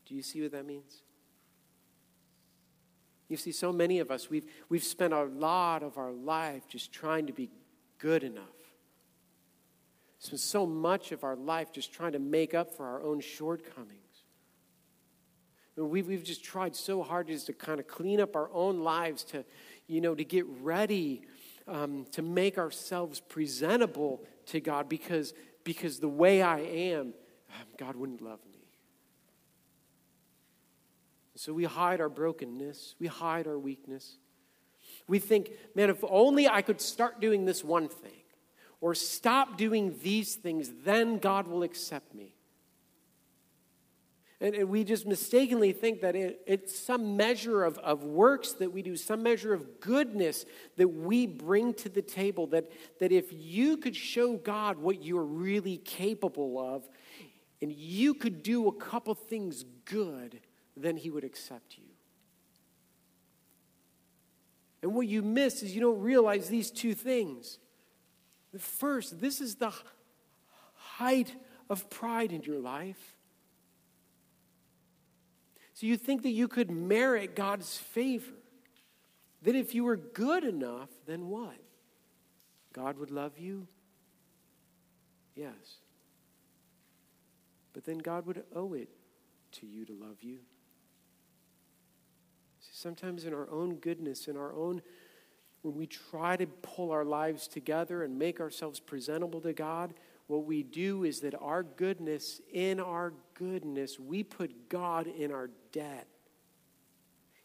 Do 0.06 0.14
you 0.14 0.22
see 0.22 0.42
what 0.42 0.52
that 0.52 0.66
means? 0.66 1.04
You 3.30 3.38
see, 3.38 3.52
so 3.52 3.72
many 3.72 4.00
of 4.00 4.12
us, 4.12 4.30
we've, 4.30 4.46
we've 4.70 4.84
spent 4.84 5.14
a 5.14 5.24
lot 5.24 5.84
of 5.84 5.98
our 5.98 6.12
life 6.12 6.68
just 6.68 6.92
trying 6.92 7.28
to 7.28 7.34
be 7.34 7.50
good 7.98 8.24
enough. 8.24 8.44
Spent 10.20 10.40
so 10.40 10.66
much 10.66 11.12
of 11.12 11.24
our 11.24 11.36
life 11.36 11.72
just 11.72 11.92
trying 11.92 12.14
to 12.14 12.20
make 12.20 12.54
up 12.54 12.76
for 12.76 12.86
our 12.86 13.02
own 13.02 13.20
shortcomings. 13.20 14.00
We've, 15.76 16.08
we've 16.08 16.24
just 16.24 16.44
tried 16.44 16.76
so 16.76 17.02
hard 17.02 17.28
just 17.28 17.48
to 17.48 17.54
kind 17.54 17.80
of 17.80 17.88
clean 17.88 18.22
up 18.22 18.36
our 18.36 18.50
own 18.54 18.82
lives, 18.82 19.24
to, 19.26 19.44
you 19.88 20.02
know, 20.02 20.14
to 20.14 20.24
get 20.24 20.46
ready, 20.62 21.24
um, 21.68 22.06
to 22.12 22.22
make 22.22 22.58
ourselves 22.58 23.20
presentable 23.20 24.24
to 24.48 24.60
God 24.60 24.88
because, 24.88 25.34
because 25.64 26.00
the 26.00 26.08
way 26.08 26.42
I 26.42 26.60
am, 26.60 27.14
um, 27.50 27.68
God 27.78 27.96
wouldn't 27.96 28.22
love 28.22 28.40
me. 28.52 28.53
So 31.36 31.54
we 31.54 31.64
hide 31.64 32.00
our 32.00 32.10
brokenness, 32.10 32.96
we 33.00 33.08
hide 33.08 33.48
our 33.48 33.58
weakness. 33.58 34.18
We 35.08 35.20
think, 35.20 35.52
man, 35.76 35.90
if 35.90 36.04
only 36.08 36.48
I 36.48 36.62
could 36.62 36.80
start 36.80 37.20
doing 37.20 37.46
this 37.46 37.64
one 37.64 37.90
thing 37.90 38.12
or 38.80 38.94
stop 38.94 39.58
doing 39.58 39.98
these 40.04 40.36
things, 40.36 40.72
then 40.84 41.18
God 41.18 41.48
will 41.48 41.64
accept 41.64 42.14
me. 42.14 42.36
And, 44.40 44.68
we 44.68 44.84
just 44.84 45.08
mistakenly 45.08 45.72
think 45.72 46.02
that 46.02 46.16
it, 46.16 46.42
it's 46.46 46.78
some 46.78 47.16
measure 47.16 47.64
of, 47.64 47.78
of 47.80 48.04
works 48.04 48.52
that 48.54 48.74
we 48.74 48.82
do, 48.82 48.98
some 48.98 49.24
measure 49.24 49.54
of 49.54 49.80
goodness 49.80 50.46
that 50.76 50.90
we 50.90 51.26
bring 51.26 51.74
to 51.76 51.90
the 51.90 52.02
table. 52.02 52.48
That, 52.48 52.70
that 53.00 53.14
if 53.14 53.28
you 53.32 53.78
could 53.78 53.96
show 53.96 54.36
God 54.36 54.78
what 54.78 55.02
you're 55.02 55.24
really 55.24 55.78
capable 55.78 56.60
of, 56.60 56.88
and 57.62 57.72
you 57.72 58.14
could 58.14 58.44
do 58.44 58.68
a 58.68 58.74
couple 58.74 59.16
things 59.16 59.64
good, 59.86 60.42
then 60.76 60.98
he 60.98 61.10
would 61.10 61.24
accept 61.24 61.78
you. 61.78 61.86
And 64.82 64.94
what 64.94 65.08
you 65.08 65.22
miss 65.22 65.64
is 65.64 65.74
you 65.74 65.82
don't 65.82 66.02
realize 66.02 66.50
these 66.50 66.70
two 66.70 66.94
things. 66.94 67.58
First, 68.58 69.22
this 69.22 69.40
is 69.40 69.56
the 69.56 69.74
height 70.76 71.36
of 71.70 71.90
pride 71.90 72.32
in 72.32 72.44
your 72.44 72.60
life. 72.60 73.16
So 75.74 75.88
you 75.88 75.98
think 75.98 76.24
that 76.24 76.30
you 76.30 76.48
could 76.48 76.70
merit 76.70 77.36
God's 77.36 77.78
favor. 77.78 78.34
That 79.42 79.56
if 79.56 79.74
you 79.74 79.84
were 79.84 79.98
good 79.98 80.44
enough, 80.44 80.90
then 81.06 81.28
what? 81.28 81.58
God 82.74 82.98
would 82.98 83.12
love 83.12 83.38
you? 83.38 83.68
Yes. 85.36 85.80
But 87.74 87.86
then 87.86 87.98
God 87.98 88.26
would 88.26 88.44
owe 88.56 88.74
it 88.74 88.90
to 89.54 89.66
you 89.66 89.86
to 89.86 89.94
love 89.94 90.18
you. 90.22 90.40
Sometimes 92.84 93.24
in 93.24 93.34
our 93.34 93.50
own 93.50 93.76
goodness, 93.76 94.28
in 94.28 94.36
our 94.36 94.54
own, 94.54 94.82
when 95.62 95.74
we 95.74 95.88
try 95.88 96.36
to 96.36 96.46
pull 96.46 96.92
our 96.92 97.06
lives 97.06 97.48
together 97.48 98.04
and 98.04 98.20
make 98.20 98.42
ourselves 98.42 98.82
presentable 98.82 99.40
to 99.40 99.54
God, 99.54 99.94
what 100.28 100.44
we 100.44 100.64
do 100.64 101.06
is 101.06 101.22
that 101.22 101.34
our 101.40 101.64
goodness, 101.64 102.42
in 102.52 102.82
our 102.82 103.14
goodness, 103.36 103.98
we 103.98 104.22
put 104.22 104.68
God 104.68 105.08
in 105.08 105.32
our 105.32 105.50
debt. 105.72 106.10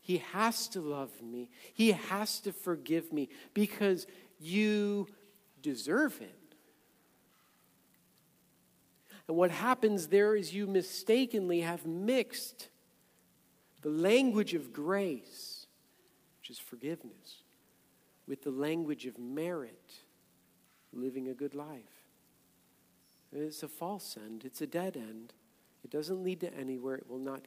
He 0.01 0.16
has 0.33 0.66
to 0.70 0.81
love 0.81 1.22
me. 1.22 1.51
He 1.72 1.92
has 1.92 2.40
to 2.40 2.51
forgive 2.51 3.12
me 3.12 3.29
because 3.55 4.09
you 4.40 5.07
deserve 5.62 6.20
it. 6.20 6.57
And 9.29 9.37
what 9.37 9.53
happens 9.53 10.09
there 10.09 10.35
is 10.35 10.53
you 10.53 10.66
mistakenly 10.66 11.61
have 11.61 11.87
mixed 11.87 12.70
the 13.82 13.90
language 13.90 14.54
of 14.54 14.72
grace, 14.72 15.66
which 16.40 16.50
is 16.50 16.58
forgiveness, 16.58 17.42
with 18.26 18.42
the 18.42 18.50
language 18.50 19.06
of 19.06 19.18
merit, 19.18 19.92
living 20.92 21.28
a 21.28 21.34
good 21.34 21.54
life. 21.54 22.04
It's 23.32 23.62
a 23.62 23.68
false 23.68 24.16
end, 24.16 24.44
it's 24.44 24.60
a 24.60 24.66
dead 24.66 24.96
end. 24.96 25.34
It 25.84 25.90
doesn't 25.90 26.22
lead 26.22 26.40
to 26.40 26.54
anywhere, 26.54 26.96
it 26.96 27.08
will 27.08 27.18
not 27.18 27.42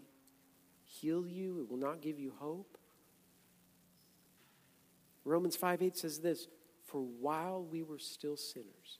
heal 0.86 1.28
you, 1.28 1.62
it 1.62 1.70
will 1.70 1.78
not 1.78 2.02
give 2.02 2.20
you 2.20 2.34
hope. 2.39 2.78
Romans 5.26 5.56
5 5.56 5.82
8 5.82 5.98
says 5.98 6.20
this 6.20 6.48
For 6.86 7.02
while 7.02 7.63
we 7.63 7.84
were 7.84 8.00
still 8.00 8.38
sinners, 8.38 9.00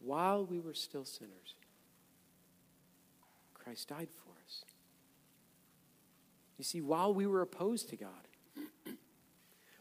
while 0.00 0.44
we 0.44 0.60
were 0.60 0.74
still 0.74 1.04
sinners, 1.04 1.54
Christ 3.54 3.88
died 3.88 4.08
for 4.14 4.22
us. 4.22 4.25
You 6.58 6.64
see, 6.64 6.80
while 6.80 7.12
we 7.12 7.26
were 7.26 7.42
opposed 7.42 7.90
to 7.90 7.96
God, 7.96 8.10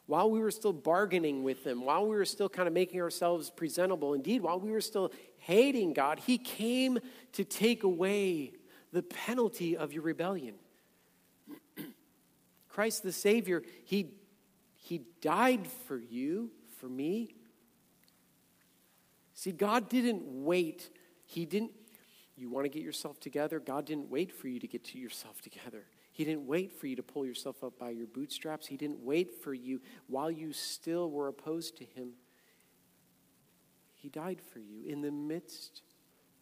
while 0.07 0.29
we 0.29 0.39
were 0.39 0.51
still 0.51 0.73
bargaining 0.73 1.43
with 1.43 1.65
Him, 1.65 1.83
while 1.83 2.05
we 2.05 2.15
were 2.15 2.25
still 2.25 2.49
kind 2.49 2.67
of 2.67 2.73
making 2.73 3.01
ourselves 3.01 3.49
presentable, 3.49 4.13
indeed, 4.13 4.41
while 4.41 4.59
we 4.59 4.71
were 4.71 4.81
still 4.81 5.11
hating 5.37 5.93
God, 5.93 6.19
He 6.19 6.37
came 6.37 6.99
to 7.33 7.43
take 7.43 7.83
away 7.83 8.53
the 8.91 9.01
penalty 9.01 9.75
of 9.75 9.93
your 9.93 10.03
rebellion. 10.03 10.55
Christ 12.69 13.03
the 13.03 13.11
Savior, 13.11 13.63
He, 13.85 14.11
he 14.75 15.01
died 15.21 15.67
for 15.87 15.97
you, 15.97 16.51
for 16.79 16.87
me. 16.87 17.35
See, 19.33 19.51
God 19.51 19.89
didn't 19.89 20.23
wait. 20.23 20.89
He 21.25 21.45
didn't, 21.45 21.71
you 22.37 22.49
want 22.49 22.65
to 22.65 22.69
get 22.69 22.83
yourself 22.83 23.19
together? 23.19 23.59
God 23.59 23.85
didn't 23.85 24.09
wait 24.09 24.31
for 24.31 24.47
you 24.47 24.59
to 24.59 24.67
get 24.67 24.83
to 24.85 24.99
yourself 24.99 25.41
together. 25.41 25.83
He 26.15 26.23
didn't 26.23 26.47
wait 26.47 26.71
for 26.71 26.87
you 26.87 26.95
to 26.95 27.03
pull 27.03 27.25
yourself 27.25 27.61
up 27.61 27.77
by 27.77 27.89
your 27.89 28.07
bootstraps. 28.07 28.67
He 28.67 28.77
didn't 28.77 29.01
wait 29.01 29.43
for 29.43 29.53
you 29.53 29.81
while 30.07 30.31
you 30.31 30.53
still 30.53 31.11
were 31.11 31.27
opposed 31.27 31.75
to 31.79 31.83
Him. 31.83 32.11
He 33.93 34.07
died 34.07 34.39
for 34.39 34.59
you 34.59 34.85
in 34.87 35.01
the 35.01 35.11
midst 35.11 35.81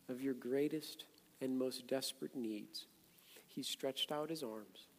of 0.10 0.22
your 0.22 0.36
greatest 0.36 1.06
and 1.42 1.58
most 1.58 1.88
desperate 1.88 2.36
needs. 2.36 2.86
He 3.48 3.64
stretched 3.64 4.12
out 4.12 4.30
His 4.30 4.44
arms 4.44 4.90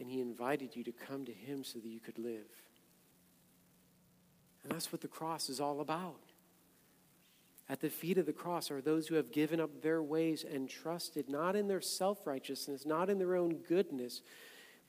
and 0.00 0.08
He 0.08 0.22
invited 0.22 0.74
you 0.74 0.82
to 0.84 0.92
come 0.92 1.26
to 1.26 1.32
Him 1.34 1.62
so 1.62 1.78
that 1.78 1.88
you 1.88 2.00
could 2.00 2.18
live. 2.18 2.48
And 4.62 4.72
that's 4.72 4.92
what 4.92 5.02
the 5.02 5.08
cross 5.08 5.50
is 5.50 5.60
all 5.60 5.82
about. 5.82 6.22
At 7.68 7.80
the 7.80 7.88
feet 7.88 8.18
of 8.18 8.26
the 8.26 8.32
cross 8.32 8.70
are 8.70 8.82
those 8.82 9.06
who 9.06 9.14
have 9.14 9.32
given 9.32 9.58
up 9.58 9.82
their 9.82 10.02
ways 10.02 10.44
and 10.44 10.68
trusted 10.68 11.30
not 11.30 11.56
in 11.56 11.66
their 11.66 11.80
self 11.80 12.26
righteousness, 12.26 12.84
not 12.84 13.08
in 13.08 13.18
their 13.18 13.36
own 13.36 13.56
goodness, 13.66 14.20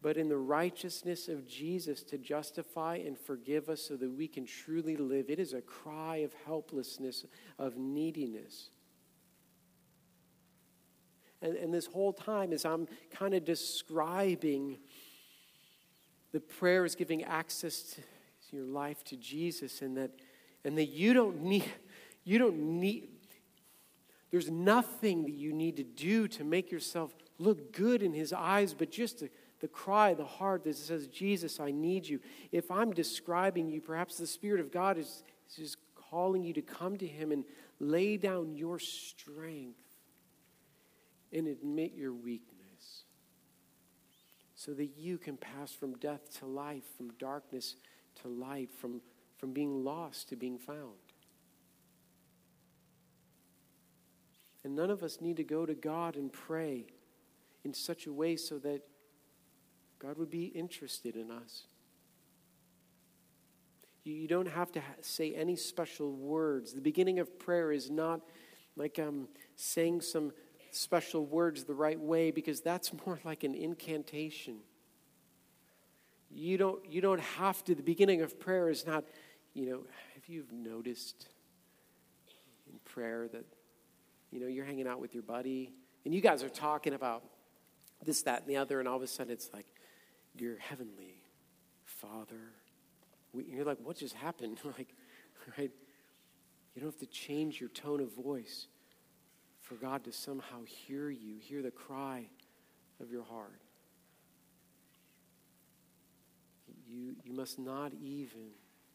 but 0.02 0.18
in 0.18 0.28
the 0.28 0.38
righteousness 0.38 1.30
of 1.30 1.48
Jesus 1.48 2.04
to 2.04 2.18
justify 2.18 2.98
and 2.98 3.18
forgive 3.18 3.70
us 3.70 3.82
so 3.82 3.96
that 3.96 4.12
we 4.12 4.28
can 4.28 4.46
truly 4.46 4.98
live. 4.98 5.30
It 5.30 5.40
is 5.40 5.54
a 5.54 5.62
cry 5.62 6.18
of 6.18 6.34
helplessness, 6.46 7.26
of 7.58 7.78
neediness. 7.78 8.70
And, 11.42 11.56
and 11.56 11.74
this 11.74 11.86
whole 11.86 12.12
time, 12.12 12.52
as 12.52 12.66
I'm 12.66 12.88
kind 13.10 13.34
of 13.34 13.46
describing 13.46 14.78
the 16.34 16.42
prayer 16.42 16.84
is 16.84 16.96
giving 16.96 17.24
access 17.24 17.82
to 18.50 18.56
your 18.56 18.66
life 18.66 19.04
to 19.06 19.16
Jesus, 19.16 19.82
and 19.82 19.96
that, 19.96 20.12
and 20.66 20.78
that 20.78 20.88
you 20.88 21.14
don't 21.14 21.42
need 21.42 21.72
you 22.26 22.40
don't 22.40 22.58
need, 22.58 23.08
there's 24.32 24.50
nothing 24.50 25.24
that 25.24 25.34
you 25.34 25.54
need 25.54 25.78
to 25.78 25.84
do 25.84 26.28
to 26.30 26.44
make 26.44 26.72
yourself 26.72 27.14
look 27.38 27.72
good 27.72 28.02
in 28.02 28.14
His 28.14 28.34
eyes, 28.34 28.74
but 28.74 28.92
just 28.92 29.20
the, 29.20 29.30
the 29.62 29.68
cry, 29.68 30.14
the 30.14 30.26
heart 30.26 30.64
that 30.66 30.76
says, 30.76 31.08
Jesus, 31.08 31.60
I 31.60 31.72
need 31.72 32.08
you. 32.08 32.20
If 32.52 32.72
I'm 32.72 32.92
describing 32.92 33.70
you, 33.70 33.80
perhaps 33.80 34.18
the 34.18 34.28
Spirit 34.28 34.60
of 34.60 34.72
God 34.72 34.98
is, 34.98 35.24
is 35.50 35.56
just 35.56 35.78
calling 36.10 36.44
you 36.44 36.54
to 36.54 36.62
come 36.62 36.98
to 36.98 37.08
Him 37.08 37.32
and 37.32 37.46
lay 37.80 38.18
down 38.18 38.56
your 38.56 38.80
strength 38.80 39.78
and 41.32 41.48
admit 41.48 41.94
your 41.94 42.14
weakness 42.14 43.04
so 44.56 44.74
that 44.74 44.98
you 44.98 45.18
can 45.18 45.38
pass 45.38 45.72
from 45.72 45.94
death 45.98 46.40
to 46.40 46.46
life, 46.46 46.84
from 46.98 47.12
darkness 47.20 47.76
to 48.22 48.28
light, 48.28 48.72
from, 48.72 49.02
from 49.38 49.54
being 49.54 49.84
lost 49.84 50.30
to 50.30 50.36
being 50.36 50.58
found. 50.58 51.05
And 54.66 54.76
none 54.76 54.90
of 54.90 55.04
us 55.04 55.22
need 55.22 55.38
to 55.38 55.44
go 55.44 55.64
to 55.64 55.76
God 55.76 56.16
and 56.16 56.34
pray 56.34 56.88
in 57.64 57.72
such 57.72 58.08
a 58.08 58.12
way 58.12 58.36
so 58.36 58.58
that 58.58 58.82
God 60.00 60.18
would 60.18 60.32
be 60.32 60.46
interested 60.46 61.16
in 61.16 61.30
us. 61.30 61.68
You, 64.04 64.28
don't 64.28 64.48
have 64.48 64.72
to 64.72 64.82
say 65.02 65.36
any 65.36 65.56
special 65.56 66.14
words. 66.14 66.74
The 66.74 66.82
beginning 66.82 67.20
of 67.20 67.38
prayer 67.38 67.72
is 67.72 67.92
not 67.92 68.22
like 68.76 68.98
um, 68.98 69.28
saying 69.56 70.02
some 70.02 70.32
special 70.72 71.28
words 71.28 71.66
the 71.66 71.76
right 71.76 72.00
way 72.00 72.32
because 72.32 72.62
that's 72.62 72.92
more 73.06 73.20
like 73.24 73.44
an 73.44 73.54
incantation. 73.54 74.58
You 76.32 76.58
don't, 76.58 76.84
you 76.90 77.02
don't 77.02 77.22
have 77.22 77.64
to, 77.66 77.76
the 77.76 77.84
beginning 77.84 78.22
of 78.22 78.40
prayer 78.40 78.70
is 78.70 78.88
not, 78.88 79.06
you 79.54 79.70
know, 79.70 79.82
have 80.16 80.28
you 80.28 80.46
noticed 80.52 81.28
in 82.68 82.80
prayer 82.84 83.28
that, 83.28 83.46
you 84.36 84.42
know, 84.42 84.48
you're 84.48 84.66
hanging 84.66 84.86
out 84.86 85.00
with 85.00 85.14
your 85.14 85.24
buddy 85.24 85.72
and 86.04 86.14
you 86.14 86.20
guys 86.20 86.44
are 86.44 86.50
talking 86.50 86.94
about 86.94 87.24
this, 88.06 88.24
that, 88.24 88.42
and 88.42 88.50
the 88.50 88.58
other, 88.58 88.80
and 88.80 88.88
all 88.88 88.98
of 88.98 89.02
a 89.02 89.08
sudden 89.08 89.32
it's 89.32 89.50
like, 89.54 89.66
your 90.38 90.58
heavenly 90.58 91.24
Father. 91.86 92.52
We, 93.32 93.46
you're 93.46 93.64
like, 93.64 93.78
what 93.82 93.96
just 93.96 94.14
happened? 94.16 94.60
like, 94.78 94.94
right? 95.58 95.72
You 96.74 96.82
don't 96.82 96.92
have 96.92 97.00
to 97.00 97.06
change 97.06 97.62
your 97.62 97.70
tone 97.70 98.02
of 98.02 98.14
voice 98.14 98.68
for 99.62 99.76
God 99.76 100.04
to 100.04 100.12
somehow 100.12 100.66
hear 100.66 101.10
you, 101.10 101.38
hear 101.40 101.62
the 101.62 101.72
cry 101.72 102.26
of 103.02 103.10
your 103.10 103.24
heart. 103.24 103.62
You, 106.86 107.16
you 107.24 107.32
must 107.32 107.58
not 107.58 107.94
even 107.94 108.50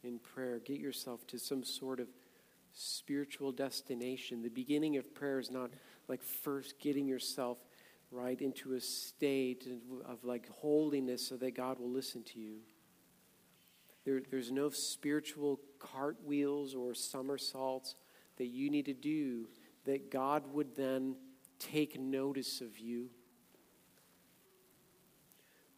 in 0.05 0.19
prayer 0.19 0.59
get 0.59 0.79
yourself 0.79 1.27
to 1.29 1.39
some 1.39 1.65
sort 1.65 1.99
of 1.99 2.09
spiritual 2.81 3.53
destination. 3.53 4.41
The 4.43 4.49
beginning 4.49 4.97
of 4.97 5.15
prayer 5.15 5.39
is 5.39 5.51
not 5.51 5.71
like 6.09 6.23
first 6.23 6.79
getting 6.81 7.07
yourself 7.07 7.59
right 8.11 8.41
into 8.41 8.73
a 8.73 8.81
state 8.81 9.69
of 10.07 10.25
like 10.25 10.49
holiness 10.49 11.27
so 11.29 11.37
that 11.37 11.55
God 11.55 11.79
will 11.79 11.91
listen 11.91 12.23
to 12.25 12.41
you. 12.41 12.57
There, 14.05 14.23
there's 14.31 14.51
no 14.51 14.71
spiritual 14.71 15.61
cartwheels 15.79 16.75
or 16.75 16.95
somersaults 16.95 17.97
that 18.39 18.47
you 18.47 18.71
need 18.71 18.87
to 18.87 18.95
do 18.95 19.49
that 19.85 20.11
God 20.11 20.45
would 20.55 20.75
then 20.75 21.17
take 21.59 22.01
notice 22.01 22.63
of 22.63 22.79
you. 22.79 23.11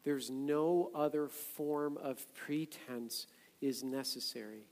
There's 0.05 0.31
no 0.31 0.91
other 0.95 1.27
form 1.29 1.97
of 1.97 2.25
pretense 2.35 3.27
is 3.61 3.83
necessary. 3.83 4.69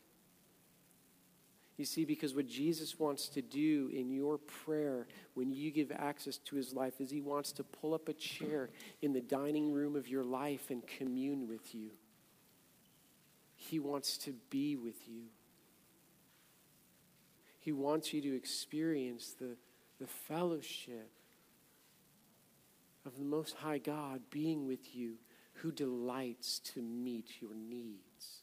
You 1.80 1.86
see, 1.86 2.04
because 2.04 2.34
what 2.34 2.46
Jesus 2.46 2.98
wants 2.98 3.26
to 3.28 3.40
do 3.40 3.90
in 3.94 4.10
your 4.10 4.36
prayer 4.36 5.06
when 5.32 5.50
you 5.50 5.70
give 5.70 5.90
access 5.90 6.36
to 6.36 6.56
his 6.56 6.74
life 6.74 7.00
is 7.00 7.10
he 7.10 7.22
wants 7.22 7.52
to 7.52 7.64
pull 7.64 7.94
up 7.94 8.06
a 8.06 8.12
chair 8.12 8.68
in 9.00 9.14
the 9.14 9.22
dining 9.22 9.72
room 9.72 9.96
of 9.96 10.06
your 10.06 10.22
life 10.22 10.68
and 10.68 10.86
commune 10.86 11.48
with 11.48 11.74
you. 11.74 11.92
He 13.56 13.78
wants 13.78 14.18
to 14.18 14.34
be 14.50 14.76
with 14.76 15.08
you. 15.08 15.22
He 17.58 17.72
wants 17.72 18.12
you 18.12 18.20
to 18.20 18.36
experience 18.36 19.34
the, 19.40 19.56
the 19.98 20.06
fellowship 20.06 21.10
of 23.06 23.16
the 23.16 23.24
Most 23.24 23.54
High 23.54 23.78
God 23.78 24.20
being 24.28 24.66
with 24.66 24.94
you, 24.94 25.14
who 25.54 25.72
delights 25.72 26.58
to 26.74 26.82
meet 26.82 27.40
your 27.40 27.54
needs, 27.54 28.42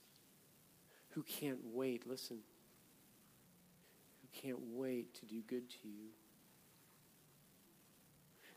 who 1.09 1.21
can't 1.21 1.59
wait, 1.71 2.07
listen, 2.07 2.37
can't 4.41 4.59
wait 4.73 5.13
to 5.15 5.25
do 5.25 5.41
good 5.47 5.69
to 5.69 5.87
you. 5.87 6.09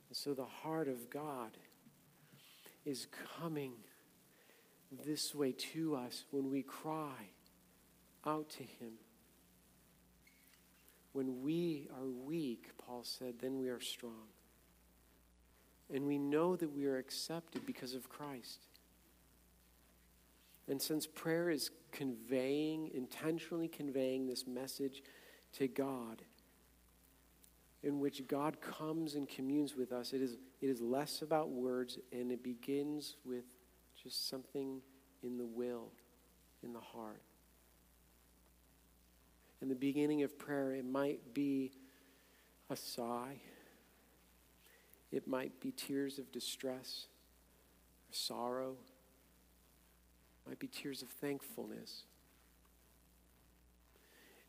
And 0.08 0.16
so 0.16 0.34
the 0.34 0.44
heart 0.44 0.88
of 0.88 1.08
God 1.10 1.56
is 2.84 3.06
coming 3.40 3.72
this 5.06 5.34
way 5.34 5.52
to 5.52 5.94
us 5.94 6.24
when 6.30 6.50
we 6.50 6.62
cry 6.62 7.30
out 8.26 8.50
to 8.50 8.62
Him. 8.62 8.92
When 11.12 11.42
we 11.42 11.88
are 11.96 12.06
weak, 12.06 12.70
Paul 12.78 13.02
said, 13.04 13.34
then 13.40 13.58
we 13.58 13.68
are 13.68 13.80
strong. 13.80 14.28
And 15.92 16.06
we 16.06 16.18
know 16.18 16.56
that 16.56 16.72
we 16.72 16.86
are 16.86 16.98
accepted 16.98 17.66
because 17.66 17.94
of 17.94 18.08
Christ. 18.08 18.60
And 20.68 20.80
since 20.80 21.06
prayer 21.06 21.50
is 21.50 21.70
conveying, 21.90 22.90
intentionally 22.94 23.66
conveying 23.66 24.28
this 24.28 24.46
message 24.46 25.02
to 25.58 25.68
God, 25.68 26.22
in 27.82 27.98
which 27.98 28.26
God 28.28 28.60
comes 28.60 29.14
and 29.14 29.28
communes 29.28 29.74
with 29.74 29.92
us, 29.92 30.12
it 30.12 30.20
is, 30.20 30.36
it 30.60 30.68
is 30.68 30.80
less 30.80 31.22
about 31.22 31.50
words 31.50 31.98
and 32.12 32.30
it 32.30 32.42
begins 32.42 33.16
with 33.24 33.44
just 34.02 34.28
something 34.28 34.80
in 35.22 35.36
the 35.38 35.46
will, 35.46 35.88
in 36.62 36.72
the 36.72 36.80
heart. 36.80 37.22
In 39.62 39.68
the 39.68 39.74
beginning 39.74 40.22
of 40.22 40.38
prayer, 40.38 40.72
it 40.72 40.84
might 40.84 41.34
be 41.34 41.72
a 42.70 42.76
sigh, 42.76 43.40
it 45.12 45.26
might 45.26 45.60
be 45.60 45.72
tears 45.72 46.18
of 46.18 46.30
distress, 46.32 47.06
or 48.10 48.14
sorrow, 48.14 48.76
it 50.44 50.48
might 50.48 50.58
be 50.58 50.68
tears 50.68 51.02
of 51.02 51.08
thankfulness. 51.08 52.04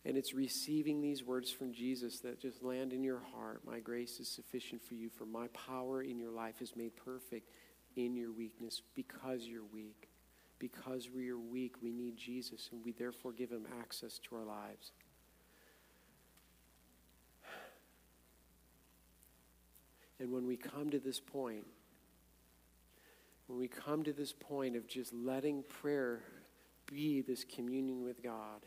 And 0.04 0.18
it's 0.18 0.34
receiving 0.34 1.00
these 1.00 1.24
words 1.24 1.52
from 1.52 1.74
Jesus 1.74 2.20
that 2.22 2.40
just 2.40 2.64
land 2.64 2.92
in 2.92 3.04
your 3.04 3.22
heart. 3.36 3.62
My 3.66 3.80
grace 3.80 4.20
is 4.20 4.28
sufficient 4.28 4.82
for 4.82 4.96
you, 4.96 5.10
for 5.10 5.26
my 5.26 5.48
power 5.50 6.02
in 6.02 6.18
your 6.18 6.32
life 6.32 6.62
is 6.62 6.76
made 6.76 6.96
perfect 6.96 7.50
in 7.96 8.16
your 8.16 8.32
weakness 8.32 8.82
because 8.96 9.44
you're 9.44 9.66
weak. 9.72 10.10
Because 10.58 11.10
we 11.16 11.30
are 11.30 11.38
weak, 11.38 11.82
we 11.82 11.92
need 11.92 12.18
Jesus, 12.18 12.70
and 12.72 12.84
we 12.84 12.92
therefore 12.92 13.32
give 13.32 13.52
him 13.52 13.66
access 13.80 14.20
to 14.20 14.36
our 14.36 14.44
lives. 14.44 14.92
And 20.20 20.32
when 20.32 20.46
we 20.46 20.56
come 20.56 20.92
to 20.92 21.00
this 21.00 21.20
point, 21.20 21.66
when 23.48 23.58
we 23.58 23.68
come 23.68 24.04
to 24.04 24.14
this 24.14 24.34
point 24.34 24.76
of 24.76 24.88
just 24.88 25.12
letting 25.14 25.64
prayer 25.64 26.22
be 26.86 27.22
this 27.22 27.44
communion 27.44 28.04
with 28.04 28.22
God, 28.22 28.66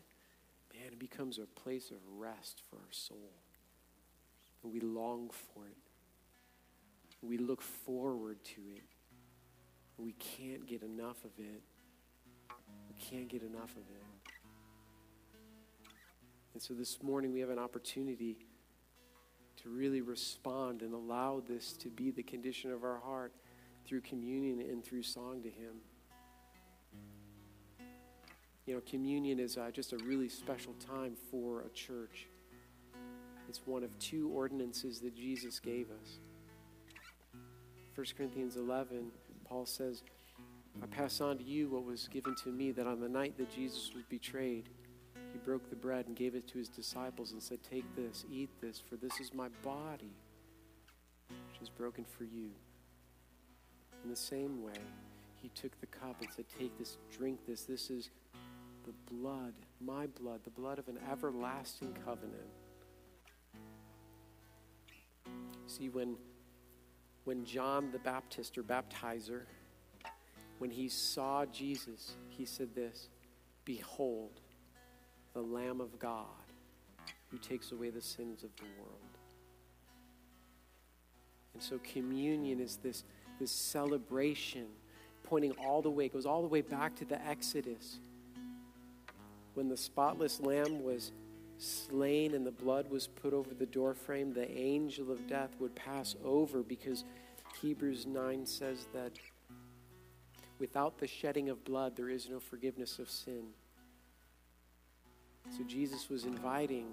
man, 0.75 0.93
it 0.93 0.99
becomes 0.99 1.39
a 1.39 1.47
place 1.61 1.91
of 1.91 1.99
rest 2.19 2.63
for 2.69 2.77
our 2.77 2.93
soul. 2.93 3.33
And 4.63 4.73
we 4.73 4.81
long 4.81 5.31
for 5.31 5.67
it. 5.67 5.77
We 7.23 7.39
look 7.39 7.63
forward 7.63 8.43
to 8.45 8.61
it. 8.75 8.83
We 9.97 10.13
can't 10.13 10.67
get 10.67 10.83
enough 10.83 11.25
of 11.25 11.31
it. 11.39 11.63
We 12.89 12.95
can't 13.01 13.29
get 13.29 13.43
enough 13.43 13.71
of 13.71 13.89
it. 13.91 14.33
And 16.53 16.63
so 16.63 16.75
this 16.75 17.03
morning 17.03 17.33
we 17.33 17.41
have 17.41 17.51
an 17.51 17.59
opportunity 17.59 18.37
to 19.63 19.69
really 19.69 20.01
respond 20.01 20.83
and 20.83 20.93
allow 20.93 21.43
this 21.47 21.73
to 21.75 21.89
be 21.89 22.11
the 22.11 22.23
condition 22.23 22.71
of 22.71 22.85
our 22.85 22.99
heart 22.99 23.33
through 23.87 24.01
communion 24.03 24.61
and 24.61 24.85
through 24.85 25.03
song 25.03 25.43
to 25.43 25.49
Him. 25.49 25.77
You 28.67 28.75
know, 28.75 28.81
communion 28.89 29.39
is 29.39 29.59
uh, 29.59 29.71
just 29.71 29.93
a 29.93 29.99
really 29.99 30.29
special 30.29 30.73
time 30.75 31.17
for 31.31 31.63
a 31.63 31.69
church. 31.71 32.29
It's 33.47 33.61
one 33.67 33.85
of 33.85 33.99
two 33.99 34.31
ordinances 34.31 35.01
that 35.01 35.15
Jesus 35.15 35.61
gave 35.61 35.89
us. 35.91 36.19
1 37.95 38.07
Corinthians 38.17 38.57
11, 38.57 39.11
Paul 39.45 39.67
says, 39.67 40.03
I 40.83 40.87
pass 40.87 41.21
on 41.21 41.39
to 41.39 41.45
you 41.45 41.69
what 41.69 41.85
was 41.85 42.09
given 42.09 42.35
to 42.43 42.49
me, 42.49 42.73
that 42.73 42.87
on 42.87 43.01
the 43.01 43.09
night 43.09 43.37
that 43.37 43.55
Jesus 43.55 43.93
was 43.95 44.03
betrayed, 44.09 44.71
he 45.33 45.39
broke 45.45 45.69
the 45.69 45.77
bread 45.77 46.07
and 46.07 46.17
gave 46.17 46.35
it 46.35 46.49
to 46.49 46.59
his 46.59 46.69
disciples 46.69 47.33
and 47.33 47.43
said, 47.43 47.59
Take 47.63 47.85
this, 47.95 48.25
eat 48.33 48.49
this, 48.61 48.81
for 48.81 48.97
this 48.97 49.21
is 49.21 49.35
my 49.35 49.49
body, 49.63 50.17
which 51.29 51.63
is 51.63 51.69
broken 51.69 52.05
for 52.05 52.25
you. 52.25 52.51
In 54.03 54.11
the 54.11 54.17
same 54.17 54.63
way, 54.65 54.73
he 55.43 55.51
took 55.51 55.79
the 55.81 55.87
cup 55.87 56.17
and 56.21 56.29
said, 56.35 56.47
Take 56.59 56.77
this, 56.79 56.97
drink 57.17 57.39
this. 57.47 57.63
This 57.63 57.91
is 57.91 58.11
the 58.85 59.15
blood, 59.15 59.55
my 59.81 60.07
blood, 60.07 60.41
the 60.45 60.51
blood 60.51 60.79
of 60.79 60.89
an 60.89 60.99
everlasting 61.11 61.97
covenant. 62.05 62.51
See, 65.67 65.89
when, 65.89 66.17
when 67.25 67.45
John 67.45 67.91
the 67.91 67.99
Baptist 67.99 68.59
or 68.59 68.63
baptizer, 68.63 69.43
when 70.59 70.71
he 70.71 70.89
saw 70.89 71.47
Jesus, 71.47 72.15
he 72.29 72.45
said 72.45 72.75
this 72.75 73.09
Behold, 73.65 74.41
the 75.33 75.43
Lamb 75.43 75.81
of 75.81 75.99
God 75.99 76.27
who 77.31 77.39
takes 77.39 77.73
away 77.73 77.91
the 77.91 78.01
sins 78.01 78.45
of 78.45 78.51
the 78.57 78.67
world. 78.79 78.99
And 81.55 81.63
so 81.63 81.81
communion 81.93 82.61
is 82.61 82.77
this, 82.77 83.05
this 83.41 83.51
celebration 83.51 84.67
pointing 85.25 85.53
all 85.53 85.83
the 85.83 85.91
way, 85.91 86.09
goes 86.09 86.27
all 86.27 86.43
the 86.43 86.49
way 86.49 86.61
back 86.61 86.95
to 86.97 87.05
the 87.05 87.21
Exodus 87.27 87.99
when 89.55 89.69
the 89.69 89.77
spotless 89.77 90.41
lamb 90.41 90.83
was 90.83 91.13
slain 91.59 92.35
and 92.35 92.47
the 92.47 92.53
blood 92.53 92.91
was 92.91 93.07
put 93.07 93.33
over 93.33 93.55
the 93.55 93.67
doorframe, 93.67 94.33
the 94.33 94.51
angel 94.51 95.11
of 95.11 95.27
death 95.27 95.51
would 95.59 95.75
pass 95.75 96.17
over 96.25 96.63
because 96.63 97.05
Hebrews 97.61 98.07
9 98.07 98.47
says 98.47 98.87
that 98.93 99.13
without 100.59 100.99
the 100.99 101.07
shedding 101.07 101.49
of 101.49 101.65
blood, 101.65 101.97
there 101.97 102.11
is 102.11 102.29
no 102.29 102.41
forgiveness 102.41 102.99
of 102.99 103.09
sin. 103.09 103.45
So 105.57 105.63
Jesus 105.65 106.09
was 106.09 106.25
inviting 106.25 106.87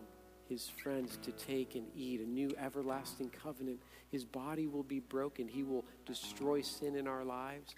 his 0.48 0.70
friends 0.70 1.18
to 1.24 1.32
take 1.32 1.76
and 1.76 1.88
eat 1.96 2.20
a 2.20 2.26
new 2.26 2.52
everlasting 2.60 3.30
covenant. 3.30 3.80
His 4.12 4.26
body 4.26 4.68
will 4.68 4.84
be 4.84 5.00
broken. 5.00 5.48
He 5.48 5.64
will 5.64 5.86
destroy 6.06 6.62
sin 6.62 6.96
in 6.96 7.08
our 7.08 7.24
lives. 7.24 7.74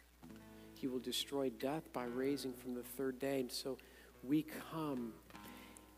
He 0.73 0.87
will 0.87 0.99
destroy 0.99 1.51
death 1.51 1.83
by 1.93 2.05
raising 2.05 2.51
from 2.51 2.73
the 2.73 2.81
third 2.81 3.19
day. 3.19 3.39
And 3.39 3.51
so 3.51 3.77
we 4.23 4.45
come 4.71 5.13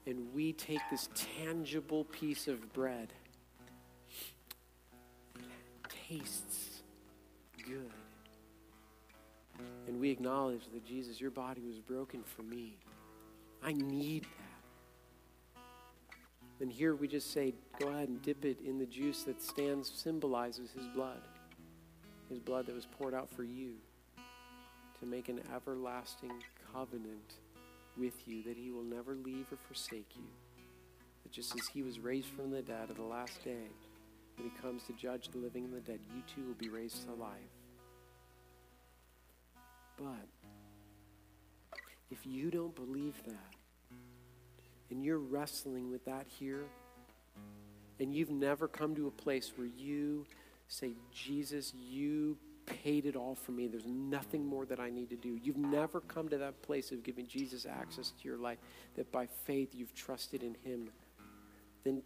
and 0.07 0.33
we 0.33 0.53
take 0.53 0.81
this 0.91 1.09
tangible 1.15 2.05
piece 2.05 2.47
of 2.47 2.73
bread. 2.73 3.13
tastes 6.07 6.81
good. 7.65 7.91
And 9.87 9.99
we 9.99 10.09
acknowledge 10.09 10.63
that 10.73 10.85
Jesus, 10.85 11.21
your 11.21 11.31
body 11.31 11.61
was 11.65 11.79
broken 11.79 12.23
for 12.23 12.43
me. 12.43 12.77
I 13.63 13.73
need 13.73 14.23
that. 14.23 15.61
And 16.61 16.71
here 16.71 16.95
we 16.95 17.07
just 17.07 17.33
say, 17.33 17.53
go 17.79 17.89
ahead 17.89 18.07
and 18.07 18.21
dip 18.21 18.45
it 18.45 18.59
in 18.65 18.77
the 18.77 18.85
juice 18.85 19.23
that 19.23 19.41
stands, 19.41 19.91
symbolizes 19.93 20.71
his 20.71 20.87
blood. 20.87 21.21
His 22.29 22.39
blood 22.39 22.65
that 22.67 22.75
was 22.75 22.85
poured 22.85 23.13
out 23.13 23.29
for 23.29 23.43
you 23.43 23.73
to 24.99 25.05
make 25.05 25.29
an 25.29 25.41
everlasting 25.53 26.31
covenant 26.73 27.35
with 27.97 28.27
you, 28.27 28.43
that 28.43 28.57
he 28.57 28.71
will 28.71 28.83
never 28.83 29.15
leave 29.15 29.45
or 29.51 29.57
forsake 29.67 30.11
you. 30.15 30.27
That 31.23 31.31
just 31.31 31.55
as 31.55 31.67
he 31.67 31.81
was 31.81 31.99
raised 31.99 32.27
from 32.27 32.51
the 32.51 32.61
dead 32.61 32.89
at 32.89 32.95
the 32.95 33.03
last 33.03 33.43
day, 33.43 33.67
when 34.37 34.49
he 34.49 34.61
comes 34.61 34.83
to 34.83 34.93
judge 34.93 35.29
the 35.29 35.37
living 35.37 35.65
and 35.65 35.73
the 35.73 35.79
dead, 35.79 35.99
you 36.13 36.21
too 36.33 36.47
will 36.47 36.55
be 36.55 36.69
raised 36.69 37.05
to 37.05 37.13
life. 37.13 37.31
But 39.97 40.27
if 42.11 42.25
you 42.25 42.51
don't 42.51 42.75
believe 42.75 43.15
that, 43.25 43.55
and 44.91 45.03
you're 45.03 45.19
wrestling 45.19 45.89
with 45.89 46.05
that 46.05 46.25
here, 46.27 46.65
and 47.99 48.13
you've 48.13 48.29
never 48.29 48.67
come 48.67 48.93
to 48.95 49.07
a 49.07 49.11
place 49.11 49.53
where 49.55 49.67
you 49.67 50.25
say, 50.67 50.91
Jesus, 51.13 51.73
you 51.73 52.37
paid 52.65 53.05
it 53.05 53.15
all 53.15 53.35
for 53.35 53.51
me. 53.51 53.67
There's 53.67 53.85
nothing 53.85 54.45
more 54.45 54.65
that 54.65 54.79
I 54.79 54.89
need 54.89 55.09
to 55.09 55.15
do. 55.15 55.39
You've 55.41 55.57
never 55.57 56.01
come 56.01 56.29
to 56.29 56.37
that 56.37 56.61
place 56.61 56.91
of 56.91 57.03
giving 57.03 57.27
Jesus 57.27 57.65
access 57.65 58.11
to 58.11 58.27
your 58.27 58.37
life, 58.37 58.57
that 58.95 59.11
by 59.11 59.27
faith 59.45 59.69
you've 59.73 59.93
trusted 59.93 60.43
in 60.43 60.55
Him. 60.63 60.89
Then 61.83 62.01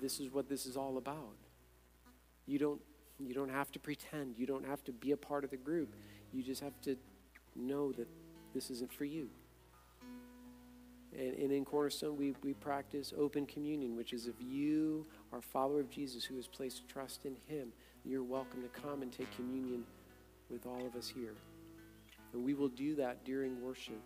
this 0.00 0.20
is 0.20 0.32
what 0.32 0.48
this 0.48 0.66
is 0.66 0.76
all 0.76 0.96
about. 0.98 1.36
You 2.46 2.58
don't, 2.58 2.80
you 3.18 3.34
don't 3.34 3.50
have 3.50 3.70
to 3.72 3.78
pretend, 3.78 4.38
you 4.38 4.46
don't 4.46 4.66
have 4.66 4.84
to 4.84 4.92
be 4.92 5.12
a 5.12 5.16
part 5.16 5.44
of 5.44 5.50
the 5.50 5.56
group. 5.56 5.94
You 6.32 6.42
just 6.42 6.62
have 6.62 6.80
to 6.82 6.96
know 7.56 7.92
that 7.92 8.06
this 8.54 8.70
isn't 8.70 8.92
for 8.92 9.04
you. 9.04 9.28
And, 11.18 11.34
and, 11.34 11.52
in 11.52 11.64
Cornerstone, 11.64 12.16
we, 12.16 12.34
we 12.44 12.52
practice 12.52 13.14
open 13.18 13.46
communion, 13.46 13.96
which 13.96 14.12
is 14.12 14.26
if 14.26 14.34
you 14.40 15.06
are 15.32 15.38
a 15.38 15.42
follower 15.42 15.80
of 15.80 15.90
Jesus 15.90 16.22
who 16.24 16.36
has 16.36 16.46
placed 16.46 16.86
trust 16.86 17.24
in 17.24 17.36
Him, 17.46 17.72
you're 18.04 18.22
welcome 18.22 18.62
to 18.62 18.68
come 18.68 19.02
and 19.02 19.12
take 19.12 19.30
communion 19.36 19.84
with 20.50 20.66
all 20.66 20.86
of 20.86 20.96
us 20.96 21.08
here. 21.08 21.34
And 22.32 22.44
we 22.44 22.54
will 22.54 22.68
do 22.68 22.94
that 22.96 23.24
during 23.24 23.62
worship. 23.62 24.00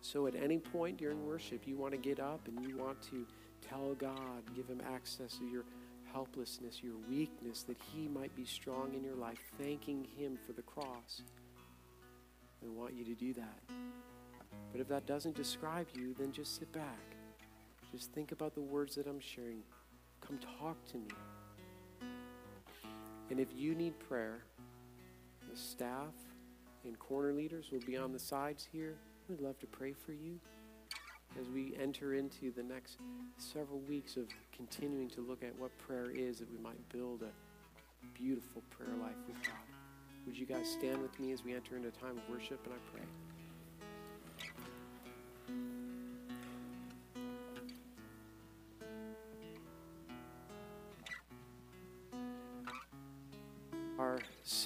So 0.00 0.26
at 0.26 0.34
any 0.34 0.58
point 0.58 0.98
during 0.98 1.26
worship, 1.26 1.66
you 1.66 1.76
want 1.76 1.92
to 1.92 1.98
get 1.98 2.20
up 2.20 2.46
and 2.46 2.66
you 2.66 2.76
want 2.76 3.00
to 3.10 3.26
tell 3.66 3.94
God, 3.94 4.42
give 4.54 4.68
Him 4.68 4.80
access 4.92 5.38
to 5.38 5.44
your 5.44 5.64
helplessness, 6.12 6.82
your 6.82 6.96
weakness, 7.10 7.62
that 7.64 7.76
He 7.92 8.08
might 8.08 8.34
be 8.36 8.44
strong 8.44 8.94
in 8.94 9.02
your 9.02 9.16
life, 9.16 9.38
thanking 9.58 10.06
Him 10.16 10.38
for 10.46 10.52
the 10.52 10.62
cross. 10.62 11.22
I 12.64 12.68
want 12.68 12.94
you 12.94 13.04
to 13.04 13.14
do 13.14 13.32
that. 13.34 13.60
But 14.72 14.80
if 14.80 14.88
that 14.88 15.06
doesn't 15.06 15.34
describe 15.34 15.86
you, 15.94 16.14
then 16.18 16.32
just 16.32 16.56
sit 16.56 16.72
back. 16.72 17.16
Just 17.92 18.12
think 18.12 18.32
about 18.32 18.54
the 18.54 18.60
words 18.60 18.94
that 18.96 19.06
I'm 19.06 19.20
sharing. 19.20 19.62
Come 20.20 20.38
talk 20.58 20.76
to 20.92 20.98
me. 20.98 21.08
And 23.30 23.40
if 23.40 23.48
you 23.54 23.74
need 23.74 23.98
prayer, 23.98 24.44
the 25.50 25.56
staff 25.56 26.14
and 26.84 26.98
corner 26.98 27.32
leaders 27.32 27.70
will 27.72 27.80
be 27.80 27.96
on 27.96 28.12
the 28.12 28.18
sides 28.18 28.68
here. 28.70 28.94
We'd 29.28 29.40
love 29.40 29.58
to 29.60 29.66
pray 29.66 29.92
for 29.92 30.12
you 30.12 30.38
as 31.40 31.48
we 31.48 31.76
enter 31.80 32.14
into 32.14 32.52
the 32.52 32.62
next 32.62 32.98
several 33.38 33.80
weeks 33.80 34.16
of 34.16 34.26
continuing 34.56 35.10
to 35.10 35.20
look 35.20 35.42
at 35.42 35.58
what 35.58 35.76
prayer 35.78 36.10
is 36.10 36.38
that 36.38 36.50
we 36.50 36.58
might 36.58 36.88
build 36.88 37.22
a 37.22 37.32
beautiful 38.14 38.62
prayer 38.70 38.94
life 39.00 39.16
with 39.26 39.36
God. 39.42 39.54
Would 40.26 40.38
you 40.38 40.46
guys 40.46 40.68
stand 40.70 41.02
with 41.02 41.18
me 41.18 41.32
as 41.32 41.44
we 41.44 41.54
enter 41.54 41.76
into 41.76 41.88
a 41.88 41.92
time 41.92 42.18
of 42.18 42.28
worship 42.30 42.60
and 42.64 42.74
I 42.74 42.78
pray? 42.92 43.06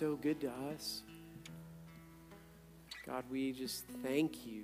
So 0.01 0.17
good 0.17 0.41
to 0.41 0.51
us. 0.73 1.03
God, 3.07 3.23
we 3.31 3.53
just 3.53 3.85
thank 4.03 4.47
you, 4.47 4.63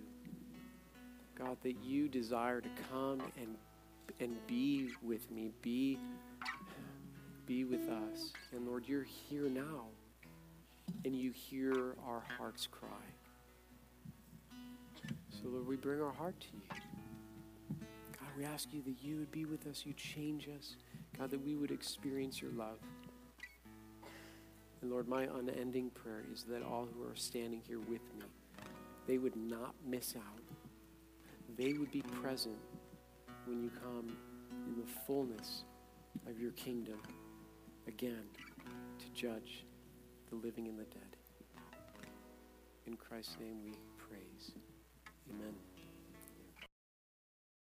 God, 1.39 1.59
that 1.63 1.85
you 1.85 2.09
desire 2.09 2.63
to 2.63 2.71
come 2.91 3.21
and 3.39 3.57
and 4.19 4.35
be 4.47 4.93
with 5.03 5.31
me, 5.31 5.51
be 5.61 5.99
be 7.45 7.65
with 7.65 7.87
us. 7.87 8.33
And 8.53 8.67
Lord, 8.67 8.89
you're 8.89 9.03
here 9.03 9.51
now, 9.51 9.85
and 11.05 11.15
you 11.15 11.33
hear 11.33 11.97
our 12.09 12.23
hearts 12.39 12.67
cry. 12.67 12.89
So, 15.29 15.51
Lord, 15.51 15.67
we 15.67 15.77
bring 15.77 16.01
our 16.01 16.13
heart 16.13 16.41
to 16.41 16.47
you. 16.55 17.79
God, 18.19 18.29
we 18.39 18.47
ask 18.47 18.73
you 18.73 18.81
that 18.87 19.03
you 19.03 19.19
would 19.19 19.33
be 19.33 19.45
with 19.45 19.67
us, 19.67 19.83
you 19.85 19.93
change 19.93 20.49
us. 20.49 20.77
God, 21.19 21.31
that 21.31 21.45
we 21.45 21.57
would 21.57 21.71
experience 21.71 22.41
your 22.41 22.53
love. 22.53 22.79
And 24.87 24.93
Lord, 24.93 25.09
my 25.09 25.25
unending 25.25 25.91
prayer 25.91 26.23
is 26.33 26.45
that 26.45 26.63
all 26.63 26.87
who 26.87 27.03
are 27.03 27.17
standing 27.17 27.61
here 27.67 27.81
with 27.81 28.03
me, 28.17 28.25
they 29.09 29.19
would 29.19 29.35
not 29.35 29.75
miss 29.85 30.15
out. 30.15 30.41
They 31.59 31.73
would 31.73 31.91
be 31.91 32.03
present 32.23 32.55
when 33.47 33.61
you 33.65 33.73
come 33.83 34.17
in 34.65 34.77
the 34.81 34.89
fullness 35.05 35.65
of 36.29 36.39
your 36.39 36.53
kingdom 36.53 37.01
again 37.89 38.27
to 39.01 39.09
judge 39.13 39.65
the 40.31 40.37
living 40.37 40.69
and 40.69 40.79
the 40.79 40.85
dead. 40.85 41.17
In 42.87 42.95
Christ's 42.95 43.39
name 43.41 43.65
we 43.65 43.73
praise. 43.99 44.53
Amen. 45.29 45.66